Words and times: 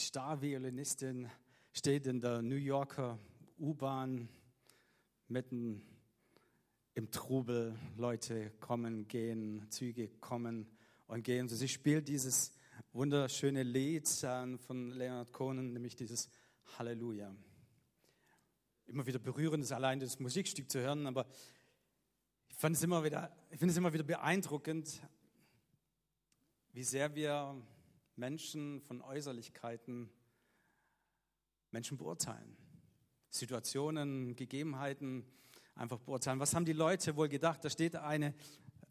Star-Violinistin 0.00 1.30
steht 1.72 2.06
in 2.06 2.20
der 2.20 2.40
New 2.40 2.56
Yorker 2.56 3.18
U-Bahn 3.58 4.28
mitten 5.28 5.82
im 6.94 7.10
Trubel. 7.10 7.76
Leute 7.96 8.50
kommen, 8.60 9.06
gehen, 9.08 9.70
Züge 9.70 10.08
kommen 10.08 10.66
und 11.06 11.22
gehen. 11.22 11.48
Sie 11.48 11.68
spielt 11.68 12.08
dieses 12.08 12.52
wunderschöne 12.92 13.62
Lied 13.62 14.08
von 14.08 14.90
Leonard 14.90 15.32
Cohen, 15.32 15.74
nämlich 15.74 15.96
dieses 15.96 16.30
Halleluja. 16.78 17.34
Immer 18.86 19.06
wieder 19.06 19.18
berührend 19.18 19.62
ist 19.64 19.72
allein 19.72 20.00
das 20.00 20.18
Musikstück 20.18 20.70
zu 20.70 20.80
hören, 20.80 21.06
aber 21.06 21.26
ich 22.48 22.56
ich 22.56 22.58
finde 22.58 22.76
es 22.78 23.76
immer 23.76 23.92
wieder 23.92 24.04
beeindruckend, 24.04 25.02
wie 26.72 26.84
sehr 26.84 27.14
wir 27.14 27.62
Menschen 28.20 28.82
von 28.82 29.00
Äußerlichkeiten 29.00 30.10
Menschen 31.70 31.96
beurteilen. 31.96 32.56
Situationen, 33.30 34.36
Gegebenheiten 34.36 35.24
einfach 35.74 35.98
beurteilen. 35.98 36.38
Was 36.38 36.54
haben 36.54 36.66
die 36.66 36.74
Leute 36.74 37.16
wohl 37.16 37.28
gedacht? 37.28 37.64
Da 37.64 37.70
steht 37.70 37.96
eine, 37.96 38.34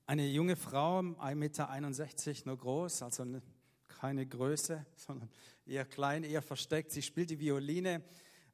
eine 0.08 0.28
junge 0.28 0.56
Frau, 0.56 1.00
1,61 1.00 1.36
Meter 1.36 2.46
nur 2.46 2.58
groß, 2.58 3.04
also 3.04 3.42
keine 3.88 4.26
Größe, 4.26 4.86
sondern 4.96 5.30
eher 5.66 5.86
klein, 5.86 6.23
eher 6.23 6.42
versteckt. 6.42 6.92
Sie 6.92 7.04
spielt 7.04 7.30
die 7.30 7.40
Violine, 7.40 8.04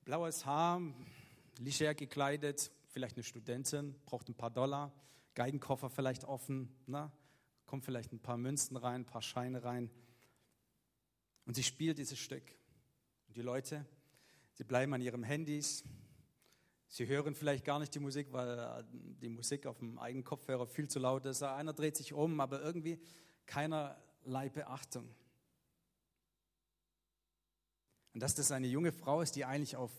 blaues 0.03 0.45
Haar, 0.45 0.81
leger 1.57 1.95
gekleidet, 1.95 2.71
vielleicht 2.89 3.15
eine 3.15 3.23
Studentin, 3.23 3.95
braucht 4.05 4.27
ein 4.27 4.35
paar 4.35 4.51
Dollar, 4.51 4.91
Geigenkoffer 5.35 5.89
vielleicht 5.89 6.25
offen, 6.25 6.75
na, 6.85 7.13
kommt 7.65 7.85
vielleicht 7.85 8.11
ein 8.11 8.19
paar 8.19 8.37
Münzen 8.37 8.75
rein, 8.75 9.01
ein 9.01 9.05
paar 9.05 9.21
Scheine 9.21 9.63
rein. 9.63 9.89
Und 11.45 11.55
sie 11.55 11.63
spielt 11.63 11.97
dieses 11.97 12.19
Stück. 12.19 12.43
Und 13.27 13.37
die 13.37 13.41
Leute, 13.41 13.85
sie 14.53 14.63
bleiben 14.63 14.93
an 14.93 15.01
ihren 15.01 15.23
Handys. 15.23 15.83
Sie 16.87 17.07
hören 17.07 17.35
vielleicht 17.35 17.65
gar 17.65 17.79
nicht 17.79 17.93
die 17.93 17.99
Musik, 17.99 18.31
weil 18.31 18.85
die 18.91 19.29
Musik 19.29 19.65
auf 19.65 19.79
dem 19.79 19.99
eigenen 19.99 20.23
Kopfhörer 20.23 20.65
viel 20.65 20.87
zu 20.87 20.99
laut 20.99 21.25
ist. 21.25 21.43
Einer 21.43 21.73
dreht 21.73 21.97
sich 21.97 22.13
um, 22.13 22.39
aber 22.39 22.61
irgendwie 22.61 22.99
keinerlei 23.45 24.49
Beachtung. 24.49 25.13
Und 28.13 28.21
dass 28.21 28.33
das 28.33 28.51
eine 28.51 28.67
junge 28.67 28.93
Frau 28.93 29.21
ist, 29.21 29.35
die 29.35 29.43
eigentlich 29.43 29.75
auf, 29.75 29.91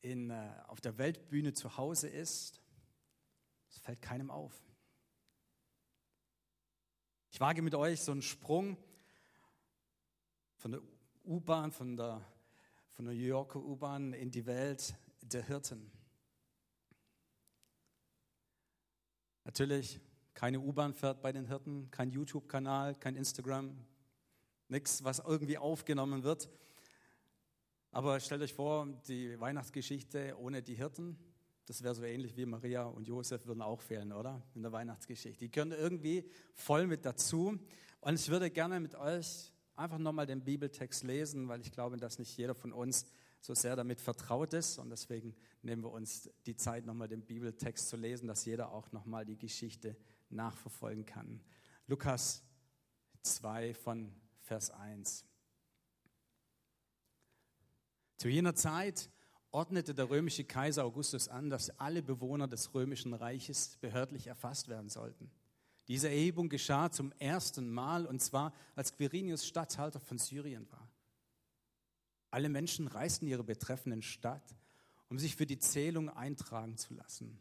in, 0.00 0.30
äh, 0.30 0.50
auf 0.68 0.80
der 0.80 0.96
Weltbühne 0.96 1.52
zu 1.52 1.76
Hause 1.76 2.08
ist, 2.08 2.62
das 3.68 3.78
fällt 3.78 4.00
keinem 4.00 4.30
auf. 4.30 4.52
Ich 7.30 7.40
wage 7.40 7.62
mit 7.62 7.74
euch 7.74 8.00
so 8.00 8.12
einen 8.12 8.22
Sprung 8.22 8.78
von 10.62 10.70
der 10.70 10.80
U-Bahn, 11.24 11.72
von 11.72 11.96
der, 11.96 12.24
von 12.92 13.04
der 13.04 13.14
New 13.14 13.20
Yorker 13.20 13.58
U-Bahn 13.58 14.12
in 14.12 14.30
die 14.30 14.46
Welt 14.46 14.94
der 15.20 15.42
Hirten. 15.42 15.90
Natürlich, 19.42 19.98
keine 20.34 20.60
U-Bahn 20.60 20.94
fährt 20.94 21.20
bei 21.20 21.32
den 21.32 21.46
Hirten, 21.46 21.90
kein 21.90 22.12
YouTube-Kanal, 22.12 22.94
kein 22.94 23.16
Instagram, 23.16 23.76
nichts, 24.68 25.02
was 25.02 25.18
irgendwie 25.18 25.58
aufgenommen 25.58 26.22
wird. 26.22 26.48
Aber 27.90 28.20
stellt 28.20 28.42
euch 28.42 28.54
vor, 28.54 28.86
die 29.08 29.40
Weihnachtsgeschichte 29.40 30.38
ohne 30.38 30.62
die 30.62 30.76
Hirten, 30.76 31.18
das 31.66 31.82
wäre 31.82 31.96
so 31.96 32.04
ähnlich 32.04 32.36
wie 32.36 32.46
Maria 32.46 32.84
und 32.84 33.08
Josef 33.08 33.46
würden 33.46 33.62
auch 33.62 33.80
fehlen, 33.80 34.12
oder? 34.12 34.40
In 34.54 34.62
der 34.62 34.70
Weihnachtsgeschichte. 34.70 35.40
Die 35.40 35.50
gehören 35.50 35.72
irgendwie 35.72 36.24
voll 36.54 36.86
mit 36.86 37.04
dazu. 37.04 37.58
Und 38.00 38.14
ich 38.14 38.28
würde 38.28 38.48
gerne 38.48 38.78
mit 38.78 38.94
euch 38.94 39.51
einfach 39.76 39.98
nochmal 39.98 40.26
den 40.26 40.44
Bibeltext 40.44 41.04
lesen, 41.04 41.48
weil 41.48 41.60
ich 41.60 41.72
glaube, 41.72 41.96
dass 41.96 42.18
nicht 42.18 42.36
jeder 42.36 42.54
von 42.54 42.72
uns 42.72 43.06
so 43.40 43.54
sehr 43.54 43.76
damit 43.76 44.00
vertraut 44.00 44.54
ist. 44.54 44.78
Und 44.78 44.90
deswegen 44.90 45.34
nehmen 45.62 45.82
wir 45.82 45.90
uns 45.90 46.30
die 46.46 46.56
Zeit, 46.56 46.86
nochmal 46.86 47.08
den 47.08 47.22
Bibeltext 47.22 47.88
zu 47.88 47.96
lesen, 47.96 48.28
dass 48.28 48.44
jeder 48.44 48.72
auch 48.72 48.92
nochmal 48.92 49.24
die 49.24 49.36
Geschichte 49.36 49.96
nachverfolgen 50.30 51.04
kann. 51.04 51.40
Lukas 51.86 52.42
2 53.22 53.74
von 53.74 54.12
Vers 54.40 54.70
1. 54.70 55.24
Zu 58.18 58.28
jener 58.28 58.54
Zeit 58.54 59.10
ordnete 59.50 59.94
der 59.94 60.08
römische 60.08 60.44
Kaiser 60.44 60.84
Augustus 60.84 61.28
an, 61.28 61.50
dass 61.50 61.70
alle 61.78 62.02
Bewohner 62.02 62.48
des 62.48 62.72
römischen 62.74 63.12
Reiches 63.12 63.76
behördlich 63.80 64.28
erfasst 64.28 64.68
werden 64.68 64.88
sollten. 64.88 65.30
Diese 65.92 66.08
Erhebung 66.08 66.48
geschah 66.48 66.90
zum 66.90 67.12
ersten 67.18 67.70
Mal 67.70 68.06
und 68.06 68.22
zwar 68.22 68.54
als 68.74 68.94
Quirinius 68.96 69.46
Statthalter 69.46 70.00
von 70.00 70.16
Syrien 70.16 70.66
war. 70.72 70.88
Alle 72.30 72.48
Menschen 72.48 72.86
reisten 72.86 73.26
ihre 73.26 73.44
betreffenden 73.44 74.00
Stadt, 74.00 74.56
um 75.10 75.18
sich 75.18 75.36
für 75.36 75.44
die 75.44 75.58
Zählung 75.58 76.08
eintragen 76.08 76.78
zu 76.78 76.94
lassen. 76.94 77.38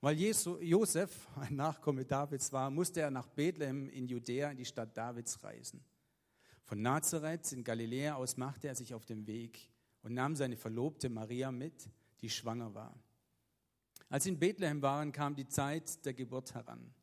Weil 0.00 0.16
Josef 0.16 1.26
ein 1.34 1.56
Nachkomme 1.56 2.04
Davids 2.04 2.52
war, 2.52 2.70
musste 2.70 3.00
er 3.00 3.10
nach 3.10 3.26
Bethlehem 3.26 3.88
in 3.88 4.06
Judäa 4.06 4.52
in 4.52 4.58
die 4.58 4.64
Stadt 4.64 4.96
Davids 4.96 5.42
reisen. 5.42 5.84
Von 6.62 6.82
Nazareth 6.82 7.50
in 7.50 7.64
Galiläa 7.64 8.14
aus 8.14 8.36
machte 8.36 8.68
er 8.68 8.76
sich 8.76 8.94
auf 8.94 9.06
den 9.06 9.26
Weg 9.26 9.68
und 10.02 10.14
nahm 10.14 10.36
seine 10.36 10.56
Verlobte 10.56 11.08
Maria 11.08 11.50
mit, 11.50 11.90
die 12.20 12.30
schwanger 12.30 12.74
war. 12.74 12.94
Als 14.08 14.22
sie 14.22 14.30
in 14.30 14.38
Bethlehem 14.38 14.82
waren, 14.82 15.10
kam 15.10 15.34
die 15.34 15.48
Zeit 15.48 16.06
der 16.06 16.14
Geburt 16.14 16.54
heran. 16.54 16.94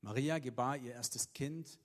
Maria 0.00 0.38
gebar 0.38 0.76
ihr 0.76 0.92
erstes 0.92 1.32
Kind, 1.32 1.78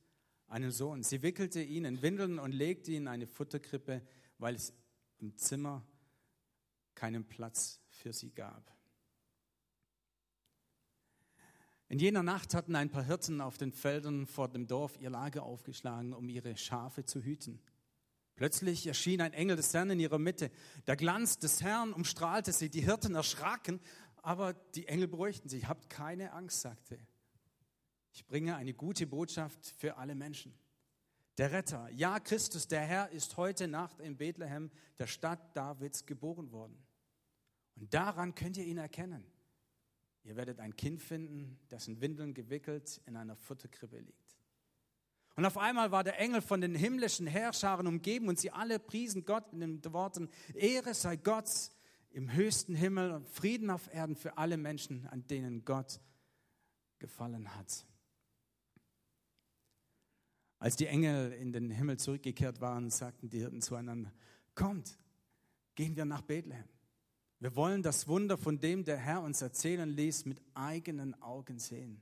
einen 0.47 0.71
Sohn. 0.71 1.03
Sie 1.03 1.21
wickelte 1.21 1.61
ihn 1.61 1.85
in 1.85 2.01
Windeln 2.01 2.39
und 2.39 2.51
legte 2.51 2.91
ihn 2.91 3.03
in 3.03 3.07
eine 3.07 3.27
Futterkrippe, 3.27 4.01
weil 4.37 4.55
es 4.55 4.73
im 5.17 5.35
Zimmer 5.37 5.85
keinen 6.95 7.27
Platz 7.27 7.81
für 7.89 8.13
sie 8.13 8.31
gab. 8.31 8.71
In 11.89 11.99
jener 11.99 12.23
Nacht 12.23 12.53
hatten 12.53 12.75
ein 12.75 12.89
paar 12.89 13.03
Hirten 13.03 13.41
auf 13.41 13.57
den 13.57 13.71
Feldern 13.71 14.25
vor 14.25 14.47
dem 14.49 14.67
Dorf 14.67 14.97
ihr 14.99 15.09
Lager 15.09 15.43
aufgeschlagen, 15.43 16.13
um 16.13 16.27
ihre 16.29 16.57
Schafe 16.57 17.05
zu 17.05 17.21
hüten. 17.21 17.61
Plötzlich 18.35 18.87
erschien 18.87 19.21
ein 19.21 19.33
Engel 19.33 19.55
des 19.55 19.73
Herrn 19.73 19.91
in 19.91 19.99
ihrer 19.99 20.17
Mitte. 20.17 20.49
Der 20.87 20.95
Glanz 20.95 21.37
des 21.37 21.61
Herrn 21.61 21.93
umstrahlte 21.93 22.51
sie. 22.51 22.69
Die 22.69 22.81
Hirten 22.81 23.13
erschraken, 23.13 23.79
aber 24.23 24.53
die 24.53 24.87
Engel 24.87 25.07
beruhigten 25.07 25.49
sich. 25.49 25.67
Habt 25.67 25.89
keine 25.89 26.33
Angst, 26.33 26.61
sagte. 26.61 26.99
Ich 28.13 28.25
bringe 28.27 28.55
eine 28.55 28.73
gute 28.73 29.07
Botschaft 29.07 29.65
für 29.77 29.97
alle 29.97 30.13
Menschen. 30.13 30.53
Der 31.39 31.51
Retter, 31.51 31.89
ja 31.89 32.19
Christus, 32.19 32.67
der 32.67 32.81
Herr, 32.81 33.09
ist 33.09 33.37
heute 33.37 33.67
Nacht 33.67 33.99
in 33.99 34.17
Bethlehem, 34.17 34.69
der 34.99 35.07
Stadt 35.07 35.55
Davids, 35.57 36.05
geboren 36.05 36.51
worden. 36.51 36.77
Und 37.75 37.91
daran 37.91 38.35
könnt 38.35 38.57
ihr 38.57 38.65
ihn 38.65 38.77
erkennen. 38.77 39.25
Ihr 40.23 40.35
werdet 40.35 40.59
ein 40.59 40.75
Kind 40.75 41.01
finden, 41.01 41.59
das 41.69 41.87
in 41.87 42.01
Windeln 42.01 42.35
gewickelt 42.35 43.01
in 43.07 43.17
einer 43.17 43.35
Futterkrippe 43.35 43.97
liegt. 43.97 44.37
Und 45.35 45.45
auf 45.45 45.57
einmal 45.57 45.91
war 45.91 46.03
der 46.03 46.19
Engel 46.19 46.43
von 46.43 46.61
den 46.61 46.75
himmlischen 46.75 47.25
Herrscharen 47.25 47.87
umgeben 47.87 48.29
und 48.29 48.39
sie 48.39 48.51
alle 48.51 48.77
priesen 48.77 49.25
Gott 49.25 49.51
in 49.51 49.59
den 49.59 49.83
Worten, 49.91 50.29
Ehre 50.53 50.93
sei 50.93 51.15
Gott 51.15 51.49
im 52.11 52.31
höchsten 52.31 52.75
Himmel 52.75 53.09
und 53.09 53.27
Frieden 53.27 53.71
auf 53.71 53.91
Erden 53.91 54.15
für 54.15 54.37
alle 54.37 54.57
Menschen, 54.57 55.07
an 55.07 55.25
denen 55.25 55.65
Gott 55.65 55.99
gefallen 56.99 57.55
hat. 57.55 57.87
Als 60.63 60.77
die 60.77 60.87
Engel 60.87 61.33
in 61.33 61.51
den 61.51 61.69
Himmel 61.71 61.97
zurückgekehrt 61.97 62.61
waren, 62.61 62.89
sagten 62.89 63.29
die 63.29 63.39
Hirten 63.39 63.61
zueinander, 63.61 64.13
kommt, 64.55 64.97
gehen 65.75 65.97
wir 65.97 66.05
nach 66.05 66.21
Bethlehem. 66.21 66.69
Wir 67.41 67.53
wollen 67.57 67.83
das 67.83 68.07
Wunder, 68.07 68.37
von 68.37 68.61
dem 68.61 68.85
der 68.85 68.95
Herr 68.95 69.23
uns 69.23 69.41
erzählen 69.41 69.89
ließ, 69.89 70.23
mit 70.23 70.41
eigenen 70.53 71.21
Augen 71.21 71.59
sehen. 71.59 72.01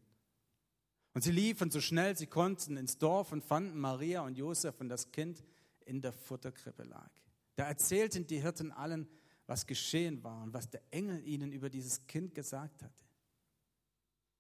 Und 1.16 1.24
sie 1.24 1.32
liefen 1.32 1.72
so 1.72 1.82
schnell 1.82 2.16
sie 2.16 2.28
konnten 2.28 2.78
ins 2.78 3.00
Dorf 3.00 3.32
und 3.32 3.44
fanden 3.44 3.80
Maria 3.80 4.22
und 4.22 4.38
Josef 4.38 4.80
und 4.80 4.90
das 4.90 5.12
Kind 5.12 5.44
in 5.88 6.00
der 6.04 6.14
Futterkrippe 6.14 6.84
lag. 6.84 7.10
Da 7.56 7.66
erzählten 7.66 8.28
die 8.28 8.44
Hirten 8.44 8.72
allen, 8.72 9.08
was 9.48 9.66
geschehen 9.66 10.24
war 10.24 10.44
und 10.44 10.54
was 10.54 10.70
der 10.70 10.84
Engel 10.92 11.28
ihnen 11.28 11.52
über 11.52 11.72
dieses 11.72 12.06
Kind 12.06 12.36
gesagt 12.36 12.84
hatte. 12.84 12.94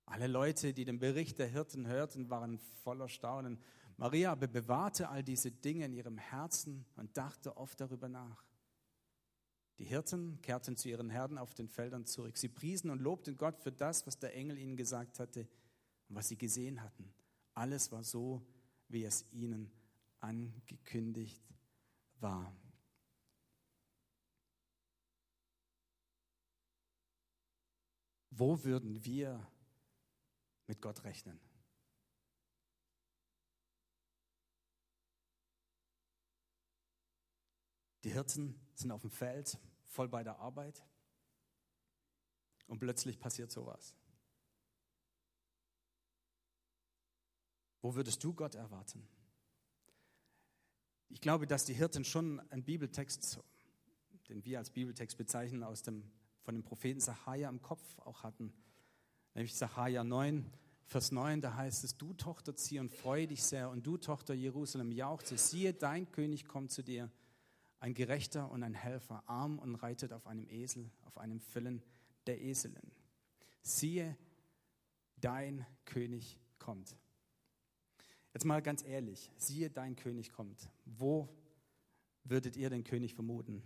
Alle 0.06 0.27
Leute, 0.27 0.74
die 0.74 0.85
den 0.85 1.00
Bericht 1.00 1.39
der 1.39 1.47
Hirten 1.47 1.88
hörten, 1.88 2.29
waren 2.29 2.59
voller 2.83 3.09
Staunen. 3.09 3.57
Maria 4.01 4.31
aber 4.31 4.48
bewahrte 4.48 5.09
all 5.09 5.21
diese 5.21 5.51
Dinge 5.51 5.86
in 5.86 5.94
ihrem 5.94 6.18
Herzen 6.18 6.88
und 6.95 7.15
dachte 7.15 7.56
oft 7.56 7.80
darüber 7.80 8.09
nach. 8.09 8.44
Die 9.77 9.83
Hirten 9.83 10.42
kehrten 10.42 10.75
zu 10.75 10.89
ihren 10.89 11.12
Herden 11.12 11.38
auf 11.38 11.53
den 11.53 11.68
Feldern 11.69 12.07
zurück. 12.07 12.36
Sie 12.36 12.50
priesen 12.50 12.89
und 12.89 13.00
lobten 13.00 13.38
Gott 13.38 13.59
für 13.59 13.71
das, 13.71 14.07
was 14.07 14.18
der 14.18 14.33
Engel 14.33 14.57
ihnen 14.57 14.75
gesagt 14.75 15.19
hatte 15.19 15.42
und 16.09 16.15
was 16.15 16.30
sie 16.30 16.36
gesehen 16.36 16.81
hatten. 16.81 17.13
Alles 17.53 17.92
war 17.92 18.03
so, 18.03 18.44
wie 18.88 19.03
es 19.03 19.31
ihnen 19.31 19.71
angekündigt 20.19 21.44
war. 22.19 22.56
Wo 28.31 28.63
würden 28.63 29.06
wir 29.06 29.48
mit 30.65 30.81
Gott 30.81 31.03
rechnen? 31.03 31.39
Die 38.03 38.12
Hirten 38.12 38.59
sind 38.74 38.92
auf 38.92 39.01
dem 39.01 39.12
Feld, 39.12 39.59
voll 39.86 40.07
bei 40.07 40.24
der 40.24 40.39
Arbeit. 40.39 40.83
Und 42.68 42.80
plötzlich 42.80 43.19
passiert 43.19 43.51
sowas. 43.51 43.95
Wo 47.81 47.95
würdest 47.95 48.24
du 48.24 48.33
Gott 48.33 48.56
erwarten? 48.56 49.07
Ich 51.09 51.19
glaube, 51.19 51.45
dass 51.48 51.65
die 51.65 51.74
Hirten 51.74 52.06
schon 52.06 52.39
einen 52.51 52.63
Bibeltext, 52.63 53.39
den 54.30 54.45
wir 54.45 54.59
als 54.59 54.69
Bibeltext 54.69 55.18
bezeichnen, 55.18 55.63
aus 55.63 55.83
dem, 55.83 56.09
von 56.42 56.56
dem 56.56 56.63
Propheten 56.63 57.01
Sacharja 57.01 57.50
im 57.50 57.62
Kopf 57.62 58.00
auch 58.00 58.24
hatten. 58.24 58.53
Nämlich 59.33 59.56
Sacharja 59.56 60.03
9, 60.03 60.50
Vers 60.86 61.12
9, 61.12 61.42
da 61.42 61.56
heißt 61.56 61.83
es, 61.83 61.98
du 61.98 62.13
Tochter 62.13 62.56
Zion, 62.56 62.89
freu 62.89 63.27
dich 63.27 63.44
sehr 63.44 63.69
und 63.69 63.86
du 63.86 63.98
Tochter 63.98 64.33
Jerusalem, 64.33 64.92
jauchze, 64.92 65.38
siehe, 65.38 65.74
dein 65.74 66.09
König 66.12 66.48
kommt 66.48 66.71
zu 66.71 66.83
dir, 66.83 67.12
ein 67.81 67.95
Gerechter 67.95 68.50
und 68.51 68.63
ein 68.63 68.75
Helfer, 68.75 69.24
arm 69.28 69.57
und 69.60 69.75
reitet 69.75 70.13
auf 70.13 70.28
einem 70.28 70.48
Esel, 70.48 70.89
auf 71.01 71.18
einem 71.18 71.39
Füllen 71.42 71.81
der 72.28 72.39
Eselin. 72.39 72.92
Siehe, 73.63 74.16
dein 75.19 75.66
König 75.86 76.39
kommt. 76.60 76.95
Jetzt 78.33 78.45
mal 78.45 78.62
ganz 78.62 78.83
ehrlich, 78.83 79.31
siehe, 79.36 79.72
dein 79.72 79.95
König 79.95 80.31
kommt. 80.31 80.69
Wo 80.86 81.28
würdet 82.24 82.56
ihr 82.56 82.69
den 82.69 82.83
König 82.83 83.16
vermuten? 83.16 83.63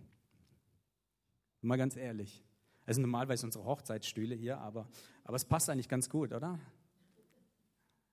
Mal 1.61 1.77
ganz 1.77 1.97
ehrlich. 1.97 2.41
Es 2.85 2.95
sind 2.95 3.01
normalerweise 3.01 3.45
unsere 3.45 3.65
Hochzeitsstühle 3.65 4.33
hier, 4.33 4.59
aber, 4.59 4.87
aber 5.25 5.35
es 5.35 5.43
passt 5.43 5.69
eigentlich 5.69 5.89
ganz 5.89 6.09
gut, 6.09 6.31
oder? 6.31 6.57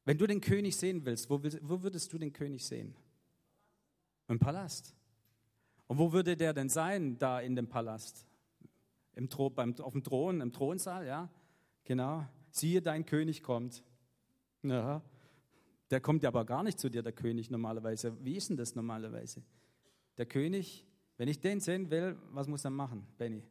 Wenn 0.05 0.19
du 0.19 0.27
den 0.27 0.41
König 0.41 0.77
sehen 0.77 1.05
willst, 1.05 1.31
wo, 1.31 1.41
wo 1.41 1.83
würdest 1.83 2.13
du 2.13 2.19
den 2.19 2.33
König 2.33 2.67
sehen? 2.67 2.97
Im 4.27 4.41
Palast. 4.41 4.97
Und 5.93 5.99
wo 5.99 6.11
würde 6.11 6.39
der 6.39 6.55
denn 6.55 6.71
sein, 6.71 7.19
da 7.19 7.39
in 7.41 7.55
dem 7.55 7.69
Palast? 7.69 8.27
Im, 9.15 9.29
beim, 9.55 9.79
auf 9.79 9.93
dem 9.93 10.03
Thron, 10.03 10.41
im 10.41 10.51
Thronsaal, 10.51 11.07
ja? 11.07 11.29
Genau. 11.85 12.27
Siehe, 12.51 12.81
dein 12.81 13.05
König 13.05 13.43
kommt. 13.43 13.85
Ja. 14.63 15.03
Der 15.91 16.01
kommt 16.01 16.23
ja 16.23 16.31
aber 16.31 16.47
gar 16.47 16.63
nicht 16.63 16.81
zu 16.81 16.89
dir, 16.89 17.03
der 17.03 17.13
König 17.13 17.51
normalerweise. 17.51 18.17
Wie 18.25 18.37
ist 18.37 18.49
denn 18.49 18.57
das 18.57 18.75
normalerweise? 18.75 19.43
Der 20.17 20.25
König, 20.25 20.87
wenn 21.19 21.29
ich 21.29 21.41
den 21.41 21.61
sehen 21.61 21.91
will, 21.91 22.17
was 22.31 22.49
muss 22.49 22.65
er 22.65 22.71
machen, 22.71 23.07
Benny? 23.19 23.43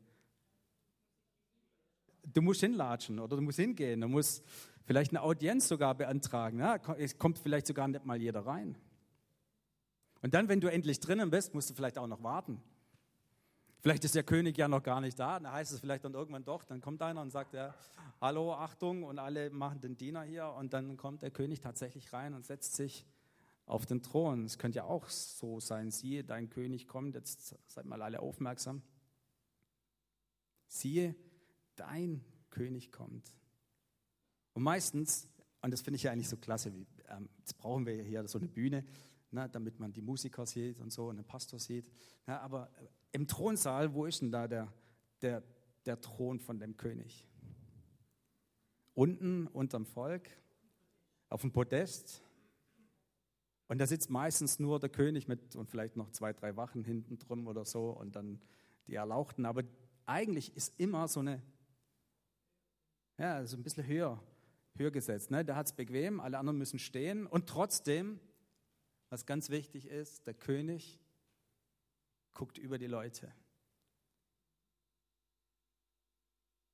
Du 2.23 2.41
musst 2.41 2.61
hinlatschen 2.61 3.19
oder 3.19 3.35
du 3.35 3.43
musst 3.43 3.59
hingehen. 3.59 4.01
Du 4.01 4.07
musst 4.07 4.43
vielleicht 4.85 5.11
eine 5.11 5.21
Audienz 5.21 5.67
sogar 5.67 5.93
beantragen. 5.93 6.57
Ja? 6.57 6.77
Es 6.97 7.19
kommt 7.19 7.37
vielleicht 7.37 7.67
sogar 7.67 7.87
nicht 7.87 8.03
mal 8.03 8.19
jeder 8.19 8.47
rein. 8.47 8.79
Und 10.21 10.33
dann, 10.33 10.49
wenn 10.49 10.61
du 10.61 10.71
endlich 10.71 10.99
drinnen 10.99 11.29
bist, 11.29 11.53
musst 11.53 11.69
du 11.69 11.73
vielleicht 11.73 11.97
auch 11.97 12.07
noch 12.07 12.23
warten. 12.23 12.61
Vielleicht 13.81 14.03
ist 14.03 14.13
der 14.13 14.23
König 14.23 14.57
ja 14.57 14.67
noch 14.67 14.83
gar 14.83 15.01
nicht 15.01 15.17
da, 15.17 15.39
dann 15.39 15.51
heißt 15.51 15.71
es 15.71 15.79
vielleicht 15.79 16.05
dann 16.05 16.13
irgendwann 16.13 16.43
doch, 16.43 16.63
dann 16.63 16.81
kommt 16.81 17.01
einer 17.01 17.21
und 17.21 17.31
sagt, 17.31 17.55
ja, 17.55 17.73
hallo, 18.21 18.53
Achtung, 18.53 19.03
und 19.03 19.17
alle 19.17 19.49
machen 19.49 19.81
den 19.81 19.97
Diener 19.97 20.21
hier 20.21 20.49
und 20.49 20.73
dann 20.73 20.97
kommt 20.97 21.23
der 21.23 21.31
König 21.31 21.61
tatsächlich 21.61 22.13
rein 22.13 22.35
und 22.35 22.45
setzt 22.45 22.75
sich 22.75 23.07
auf 23.65 23.87
den 23.87 24.03
Thron. 24.03 24.45
Es 24.45 24.59
könnte 24.59 24.77
ja 24.77 24.83
auch 24.83 25.09
so 25.09 25.59
sein, 25.59 25.89
siehe, 25.89 26.23
dein 26.23 26.51
König 26.51 26.87
kommt, 26.87 27.15
jetzt 27.15 27.55
seid 27.65 27.85
mal 27.85 28.03
alle 28.03 28.19
aufmerksam. 28.19 28.83
Siehe, 30.67 31.15
dein 31.75 32.23
König 32.51 32.91
kommt. 32.91 33.33
Und 34.53 34.61
meistens, 34.61 35.27
und 35.63 35.71
das 35.71 35.81
finde 35.81 35.95
ich 35.95 36.03
ja 36.03 36.11
eigentlich 36.11 36.29
so 36.29 36.37
klasse, 36.37 36.71
wie, 36.71 36.85
ähm, 37.07 37.29
jetzt 37.39 37.57
brauchen 37.57 37.87
wir 37.87 38.03
hier 38.03 38.27
so 38.27 38.37
eine 38.37 38.47
Bühne, 38.47 38.85
na, 39.31 39.47
damit 39.47 39.79
man 39.79 39.91
die 39.91 40.01
Musiker 40.01 40.45
sieht 40.45 40.79
und 40.79 40.91
so 40.91 41.07
und 41.07 41.17
den 41.17 41.25
Pastor 41.25 41.59
sieht. 41.59 41.89
Na, 42.25 42.39
aber 42.41 42.69
im 43.11 43.27
Thronsaal, 43.27 43.93
wo 43.93 44.05
ist 44.05 44.21
denn 44.21 44.31
da 44.31 44.47
der, 44.47 44.71
der, 45.21 45.43
der 45.85 45.99
Thron 45.99 46.39
von 46.39 46.59
dem 46.59 46.77
König? 46.77 47.27
Unten 48.93 49.47
unterm 49.47 49.85
Volk, 49.85 50.29
auf 51.29 51.41
dem 51.41 51.51
Podest. 51.51 52.21
Und 53.67 53.77
da 53.77 53.87
sitzt 53.87 54.09
meistens 54.09 54.59
nur 54.59 54.79
der 54.79 54.89
König 54.89 55.29
mit 55.29 55.55
und 55.55 55.69
vielleicht 55.69 55.95
noch 55.95 56.11
zwei, 56.11 56.33
drei 56.33 56.57
Wachen 56.57 56.83
hinten 56.83 57.17
drum 57.17 57.47
oder 57.47 57.63
so 57.63 57.91
und 57.91 58.17
dann 58.17 58.41
die 58.87 58.95
Erlauchten. 58.95 59.45
Aber 59.45 59.63
eigentlich 60.05 60.55
ist 60.57 60.77
immer 60.77 61.07
so 61.07 61.21
eine, 61.21 61.41
ja, 63.17 63.45
so 63.45 63.55
ein 63.55 63.63
bisschen 63.63 63.87
höher, 63.87 64.21
höher 64.75 64.91
gesetzt. 64.91 65.31
Ne? 65.31 65.45
Da 65.45 65.55
hat 65.55 65.67
es 65.67 65.73
bequem, 65.73 66.19
alle 66.19 66.37
anderen 66.37 66.57
müssen 66.57 66.79
stehen 66.79 67.25
und 67.25 67.47
trotzdem, 67.47 68.19
was 69.11 69.25
ganz 69.25 69.49
wichtig 69.49 69.87
ist, 69.87 70.25
der 70.25 70.33
König 70.33 70.97
guckt 72.31 72.57
über 72.57 72.77
die 72.77 72.87
Leute. 72.87 73.31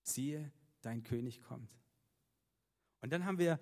Siehe, 0.03 0.51
dein 0.81 1.03
König 1.03 1.41
kommt. 1.41 1.75
Und 3.01 3.11
dann 3.11 3.25
haben 3.25 3.39
wir 3.39 3.59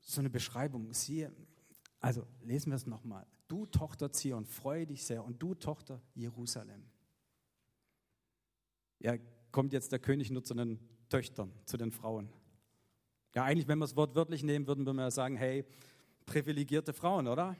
so 0.00 0.20
eine 0.20 0.28
Beschreibung. 0.28 0.92
Siehe, 0.92 1.34
also 1.98 2.28
lesen 2.42 2.70
wir 2.70 2.76
es 2.76 2.86
nochmal. 2.86 3.26
Du 3.48 3.64
Tochter 3.64 4.12
Zion, 4.12 4.44
freue 4.44 4.86
dich 4.86 5.04
sehr 5.04 5.24
und 5.24 5.42
du 5.42 5.54
Tochter 5.54 6.02
Jerusalem. 6.14 6.84
Ja, 8.98 9.16
kommt 9.50 9.72
jetzt 9.72 9.92
der 9.92 9.98
König 9.98 10.30
nur 10.30 10.44
zu 10.44 10.52
den 10.54 10.78
Töchtern, 11.08 11.52
zu 11.64 11.78
den 11.78 11.90
Frauen. 11.90 12.30
Ja, 13.34 13.44
eigentlich, 13.44 13.66
wenn 13.66 13.78
wir 13.78 13.86
das 13.86 13.96
Wort 13.96 14.14
wörtlich 14.14 14.42
nehmen, 14.42 14.66
würden 14.66 14.84
wir 14.84 14.92
mal 14.92 15.10
sagen, 15.10 15.38
hey, 15.38 15.64
privilegierte 16.32 16.94
Frauen, 16.94 17.28
oder? 17.28 17.54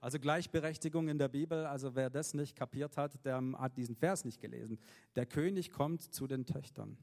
Also 0.00 0.18
Gleichberechtigung 0.18 1.06
in 1.06 1.18
der 1.18 1.28
Bibel, 1.28 1.64
also 1.66 1.94
wer 1.94 2.10
das 2.10 2.34
nicht 2.34 2.56
kapiert 2.56 2.96
hat, 2.96 3.24
der 3.24 3.40
hat 3.56 3.76
diesen 3.76 3.94
Vers 3.94 4.24
nicht 4.24 4.40
gelesen. 4.40 4.76
Der 5.14 5.24
König 5.24 5.70
kommt 5.70 6.02
zu 6.02 6.26
den 6.26 6.44
Töchtern. 6.44 6.98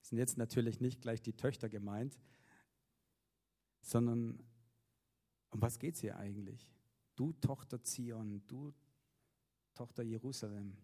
Das 0.00 0.08
sind 0.08 0.16
jetzt 0.16 0.38
natürlich 0.38 0.80
nicht 0.80 1.02
gleich 1.02 1.20
die 1.20 1.34
Töchter 1.34 1.68
gemeint, 1.68 2.18
sondern 3.82 4.42
um 5.50 5.60
was 5.60 5.78
geht 5.78 5.96
es 5.96 6.00
hier 6.00 6.16
eigentlich? 6.16 6.66
Du 7.14 7.34
Tochter 7.34 7.82
Zion, 7.82 8.42
du 8.46 8.72
Tochter 9.74 10.02
Jerusalem. 10.02 10.78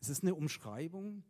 Es 0.00 0.10
ist 0.10 0.22
eine 0.22 0.34
Umschreibung 0.34 1.24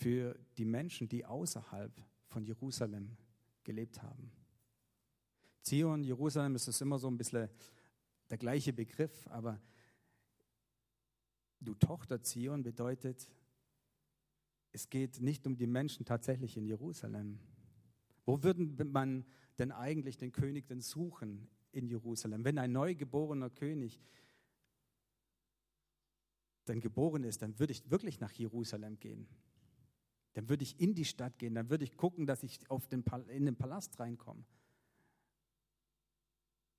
für 0.00 0.34
die 0.56 0.64
Menschen, 0.64 1.08
die 1.08 1.26
außerhalb 1.26 1.92
von 2.28 2.42
Jerusalem 2.42 3.18
gelebt 3.64 4.02
haben. 4.02 4.32
Zion, 5.60 6.02
Jerusalem 6.02 6.54
ist 6.54 6.80
immer 6.80 6.98
so 6.98 7.06
ein 7.08 7.18
bisschen 7.18 7.50
der 8.30 8.38
gleiche 8.38 8.72
Begriff, 8.72 9.28
aber 9.28 9.60
du 11.60 11.74
Tochter 11.74 12.22
Zion 12.22 12.62
bedeutet, 12.62 13.28
es 14.72 14.88
geht 14.88 15.20
nicht 15.20 15.46
um 15.46 15.54
die 15.58 15.66
Menschen 15.66 16.06
tatsächlich 16.06 16.56
in 16.56 16.64
Jerusalem. 16.64 17.38
Wo 18.24 18.42
würde 18.42 18.84
man 18.84 19.26
denn 19.58 19.70
eigentlich 19.70 20.16
den 20.16 20.32
König 20.32 20.66
denn 20.66 20.80
suchen 20.80 21.46
in 21.72 21.86
Jerusalem? 21.86 22.42
Wenn 22.42 22.58
ein 22.58 22.72
neugeborener 22.72 23.50
König 23.50 24.00
dann 26.64 26.80
geboren 26.80 27.24
ist, 27.24 27.42
dann 27.42 27.58
würde 27.58 27.72
ich 27.72 27.90
wirklich 27.90 28.18
nach 28.18 28.32
Jerusalem 28.32 28.98
gehen. 28.98 29.28
Dann 30.34 30.48
würde 30.48 30.62
ich 30.62 30.78
in 30.80 30.94
die 30.94 31.04
Stadt 31.04 31.38
gehen, 31.38 31.54
dann 31.54 31.70
würde 31.70 31.84
ich 31.84 31.96
gucken, 31.96 32.26
dass 32.26 32.42
ich 32.42 32.70
auf 32.70 32.86
den, 32.88 33.04
in 33.28 33.46
den 33.46 33.56
Palast 33.56 33.98
reinkomme. 33.98 34.44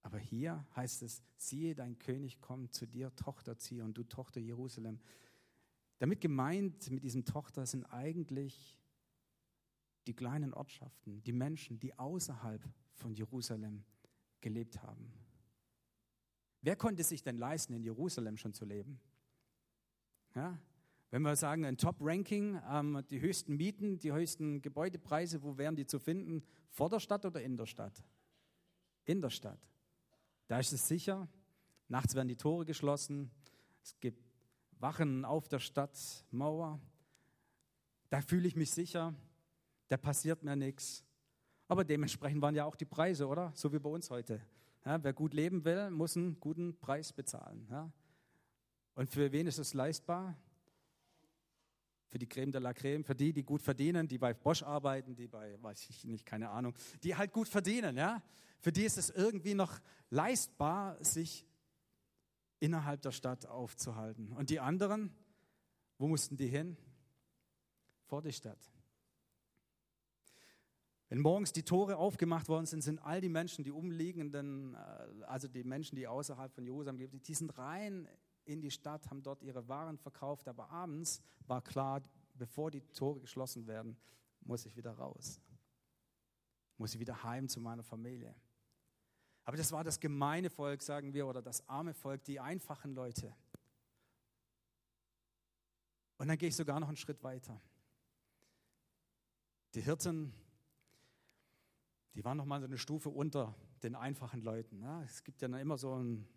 Aber 0.03 0.17
hier 0.17 0.65
heißt 0.75 1.03
es, 1.03 1.21
siehe, 1.37 1.75
dein 1.75 1.97
König 1.99 2.41
kommt 2.41 2.73
zu 2.73 2.87
dir, 2.87 3.15
Tochter 3.15 3.57
Zion, 3.57 3.93
du 3.93 4.03
Tochter 4.03 4.39
Jerusalem. 4.39 4.99
Damit 5.99 6.21
gemeint 6.21 6.89
mit 6.89 7.03
diesem 7.03 7.25
Tochter 7.25 7.65
sind 7.65 7.85
eigentlich 7.85 8.77
die 10.07 10.15
kleinen 10.15 10.53
Ortschaften, 10.53 11.21
die 11.23 11.33
Menschen, 11.33 11.79
die 11.79 11.97
außerhalb 11.97 12.67
von 12.93 13.13
Jerusalem 13.13 13.83
gelebt 14.39 14.81
haben. 14.81 15.13
Wer 16.61 16.75
konnte 16.75 17.03
sich 17.03 17.21
denn 17.21 17.37
leisten, 17.37 17.73
in 17.73 17.83
Jerusalem 17.83 18.37
schon 18.37 18.53
zu 18.53 18.65
leben? 18.65 18.99
Ja? 20.35 20.59
Wenn 21.11 21.23
wir 21.23 21.35
sagen, 21.35 21.65
ein 21.65 21.77
Top-Ranking, 21.77 22.61
ähm, 22.69 23.03
die 23.09 23.19
höchsten 23.19 23.57
Mieten, 23.57 23.99
die 23.99 24.13
höchsten 24.13 24.61
Gebäudepreise, 24.61 25.43
wo 25.43 25.57
wären 25.57 25.75
die 25.75 25.85
zu 25.85 25.99
finden? 25.99 26.41
Vor 26.69 26.89
der 26.89 27.01
Stadt 27.01 27.25
oder 27.25 27.41
in 27.41 27.57
der 27.57 27.65
Stadt? 27.65 28.01
In 29.03 29.21
der 29.21 29.29
Stadt. 29.29 29.59
Da 30.47 30.59
ist 30.59 30.71
es 30.71 30.87
sicher. 30.87 31.27
Nachts 31.89 32.15
werden 32.15 32.29
die 32.29 32.37
Tore 32.37 32.65
geschlossen. 32.65 33.29
Es 33.83 33.99
gibt 33.99 34.23
Wachen 34.79 35.25
auf 35.25 35.49
der 35.49 35.59
Stadtmauer. 35.59 36.79
Da 38.09 38.21
fühle 38.21 38.47
ich 38.47 38.55
mich 38.55 38.71
sicher. 38.71 39.13
Da 39.89 39.97
passiert 39.97 40.43
mir 40.43 40.55
nichts. 40.55 41.03
Aber 41.67 41.83
dementsprechend 41.83 42.41
waren 42.41 42.55
ja 42.55 42.63
auch 42.63 42.77
die 42.77 42.85
Preise, 42.85 43.27
oder? 43.27 43.51
So 43.53 43.73
wie 43.73 43.79
bei 43.79 43.89
uns 43.89 44.09
heute. 44.09 44.41
Ja, 44.85 45.03
wer 45.03 45.11
gut 45.11 45.33
leben 45.33 45.65
will, 45.65 45.91
muss 45.91 46.15
einen 46.15 46.39
guten 46.39 46.79
Preis 46.79 47.11
bezahlen. 47.11 47.67
Ja? 47.69 47.91
Und 48.95 49.09
für 49.09 49.31
wen 49.33 49.47
ist 49.47 49.59
es 49.59 49.73
leistbar? 49.73 50.37
Für 52.11 52.19
die 52.19 52.27
Creme 52.27 52.51
de 52.51 52.59
la 52.59 52.73
Creme, 52.73 53.05
für 53.05 53.15
die, 53.15 53.31
die 53.31 53.43
gut 53.43 53.61
verdienen, 53.61 54.05
die 54.05 54.17
bei 54.17 54.33
Bosch 54.33 54.63
arbeiten, 54.63 55.15
die 55.15 55.27
bei, 55.27 55.57
weiß 55.63 55.89
ich 55.89 56.03
nicht, 56.03 56.25
keine 56.25 56.49
Ahnung, 56.49 56.75
die 57.03 57.15
halt 57.15 57.31
gut 57.31 57.47
verdienen, 57.47 57.95
ja. 57.95 58.21
Für 58.59 58.73
die 58.73 58.83
ist 58.83 58.97
es 58.97 59.09
irgendwie 59.09 59.53
noch 59.53 59.79
leistbar, 60.09 61.01
sich 61.03 61.47
innerhalb 62.59 63.01
der 63.01 63.13
Stadt 63.13 63.45
aufzuhalten. 63.45 64.33
Und 64.33 64.49
die 64.49 64.59
anderen, 64.59 65.15
wo 65.97 66.07
mussten 66.07 66.35
die 66.35 66.47
hin? 66.47 66.75
Vor 68.03 68.21
die 68.21 68.33
Stadt. 68.33 68.59
Wenn 71.07 71.19
morgens 71.19 71.53
die 71.53 71.63
Tore 71.63 71.95
aufgemacht 71.95 72.49
worden 72.49 72.65
sind, 72.65 72.81
sind 72.81 72.99
all 72.99 73.21
die 73.21 73.29
Menschen, 73.29 73.63
die 73.63 73.71
umliegenden, 73.71 74.75
äh, 74.75 74.77
also 75.27 75.47
die 75.47 75.63
Menschen, 75.63 75.95
die 75.95 76.07
außerhalb 76.07 76.53
von 76.53 76.65
Jerusalem 76.65 76.97
leben, 76.99 77.23
die 77.23 77.33
sind 77.33 77.57
rein 77.57 78.07
in 78.51 78.61
die 78.61 78.71
Stadt, 78.71 79.09
haben 79.09 79.23
dort 79.23 79.41
ihre 79.43 79.67
Waren 79.67 79.97
verkauft. 79.97 80.47
Aber 80.47 80.69
abends 80.69 81.21
war 81.47 81.61
klar, 81.61 82.01
bevor 82.33 82.71
die 82.71 82.81
Tore 82.93 83.19
geschlossen 83.19 83.67
werden, 83.67 83.97
muss 84.41 84.65
ich 84.65 84.75
wieder 84.75 84.91
raus. 84.91 85.39
Muss 86.77 86.93
ich 86.93 86.99
wieder 86.99 87.23
heim 87.23 87.47
zu 87.47 87.59
meiner 87.59 87.83
Familie. 87.83 88.35
Aber 89.43 89.57
das 89.57 89.71
war 89.71 89.83
das 89.83 89.99
gemeine 89.99 90.49
Volk, 90.49 90.81
sagen 90.81 91.13
wir, 91.13 91.27
oder 91.27 91.41
das 91.41 91.67
arme 91.67 91.93
Volk, 91.93 92.23
die 92.23 92.39
einfachen 92.39 92.93
Leute. 92.93 93.35
Und 96.17 96.27
dann 96.27 96.37
gehe 96.37 96.49
ich 96.49 96.55
sogar 96.55 96.79
noch 96.79 96.87
einen 96.87 96.97
Schritt 96.97 97.23
weiter. 97.23 97.59
Die 99.73 99.81
Hirten 99.81 100.33
die 102.13 102.25
waren 102.25 102.37
noch 102.37 102.45
mal 102.45 102.59
so 102.59 102.65
eine 102.65 102.77
Stufe 102.77 103.09
unter 103.09 103.55
den 103.83 103.95
einfachen 103.95 104.41
Leuten. 104.41 104.81
Ja. 104.81 105.01
Es 105.03 105.23
gibt 105.23 105.41
ja 105.41 105.47
immer 105.47 105.77
so, 105.77 105.95
ein, 105.95 106.27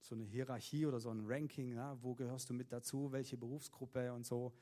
so, 0.00 0.14
eine 0.14 0.24
Hierarchie 0.24 0.86
oder 0.86 1.00
so 1.00 1.10
ein 1.10 1.24
Ranking, 1.26 1.74
ja. 1.74 1.96
wo 2.02 2.14
gehörst 2.14 2.50
du 2.50 2.54
mit 2.54 2.72
dazu, 2.72 3.12
welche 3.12 3.36
Berufsgruppe 3.36 4.12
und 4.12 4.26
so. 4.26 4.52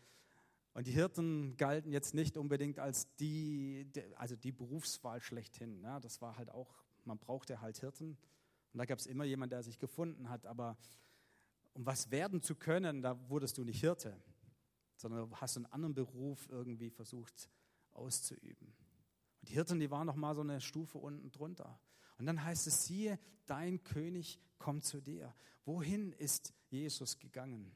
Und 0.75 0.87
die 0.87 0.93
Hirten 0.93 1.57
galten 1.57 1.91
jetzt 1.91 2.15
nicht 2.15 2.37
unbedingt 2.37 2.79
als 2.79 3.15
die, 3.17 3.91
also 4.17 4.37
die 4.37 4.53
Berufswahl 4.53 5.21
schlechthin. 5.21 5.81
Ja. 5.83 6.01
Das 6.01 6.21
war 6.21 6.37
halt 6.37 6.51
auch, 6.51 6.85
man 7.05 7.19
brauchte 7.19 7.61
halt 7.61 7.79
Hirten. 7.79 8.19
Und 8.73 8.79
da 8.79 8.85
gab 8.85 8.99
es 8.99 9.07
immer 9.07 9.25
jemanden, 9.25 9.51
der 9.51 9.63
sich 9.63 9.79
gefunden 9.79 10.29
hat. 10.29 10.45
Aber 10.45 10.77
um 11.73 11.87
was 11.87 12.11
werden 12.11 12.43
zu 12.43 12.55
können, 12.55 13.03
da 13.03 13.19
wurdest 13.31 13.57
du 13.57 13.65
nicht 13.65 13.81
Hirte, 13.81 14.21
sondern 14.97 15.31
hast 15.41 15.57
einen 15.57 15.67
anderen 15.67 15.95
Beruf 15.95 16.49
irgendwie 16.51 16.91
versucht 16.91 17.49
auszuüben. 17.93 18.75
Die 19.43 19.55
Hirten, 19.55 19.79
die 19.81 19.91
waren 19.91 20.07
noch 20.07 20.17
mal 20.17 20.35
so 20.35 20.41
eine 20.41 20.61
Stufe 20.61 20.99
unten 20.99 21.31
drunter. 21.31 21.79
Und 22.19 22.27
dann 22.27 22.43
heißt 22.43 22.67
es, 22.67 22.87
siehe, 22.87 23.19
dein 23.47 23.83
König 23.83 24.41
kommt 24.59 24.85
zu 24.85 25.01
dir. 25.01 25.35
Wohin 25.65 26.13
ist 26.13 26.55
Jesus 26.69 27.19
gegangen? 27.19 27.75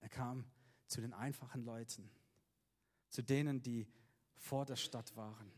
Er 0.00 0.08
kam 0.08 0.44
zu 0.86 1.00
den 1.00 1.12
einfachen 1.12 1.64
Leuten, 1.64 2.10
zu 3.08 3.22
denen, 3.22 3.62
die 3.62 3.88
vor 4.36 4.64
der 4.64 4.76
Stadt 4.76 5.16
waren. 5.16 5.50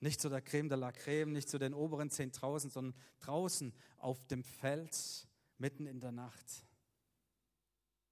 Nicht 0.00 0.20
zu 0.20 0.28
der 0.28 0.42
Creme 0.42 0.68
de 0.68 0.78
la 0.78 0.92
Creme, 0.92 1.32
nicht 1.32 1.48
zu 1.48 1.58
den 1.58 1.74
oberen 1.74 2.10
10.000, 2.10 2.70
sondern 2.70 3.00
draußen 3.20 3.72
auf 3.98 4.26
dem 4.26 4.42
Feld, 4.42 5.28
mitten 5.58 5.86
in 5.86 6.00
der 6.00 6.12
Nacht. 6.12 6.66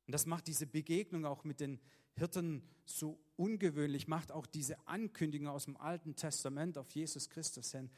Und 0.06 0.12
das 0.12 0.26
macht 0.26 0.46
diese 0.46 0.66
Begegnung 0.66 1.24
auch 1.26 1.44
mit 1.44 1.60
den 1.60 1.80
Hirten 2.14 2.62
so 2.84 3.18
ungewöhnlich, 3.36 4.08
macht 4.08 4.32
auch 4.32 4.46
diese 4.46 4.86
Ankündigung 4.86 5.48
aus 5.48 5.64
dem 5.64 5.76
Alten 5.76 6.14
Testament 6.16 6.78
auf 6.78 6.90
Jesus 6.90 7.28
Christus 7.28 7.72
hin 7.72 7.90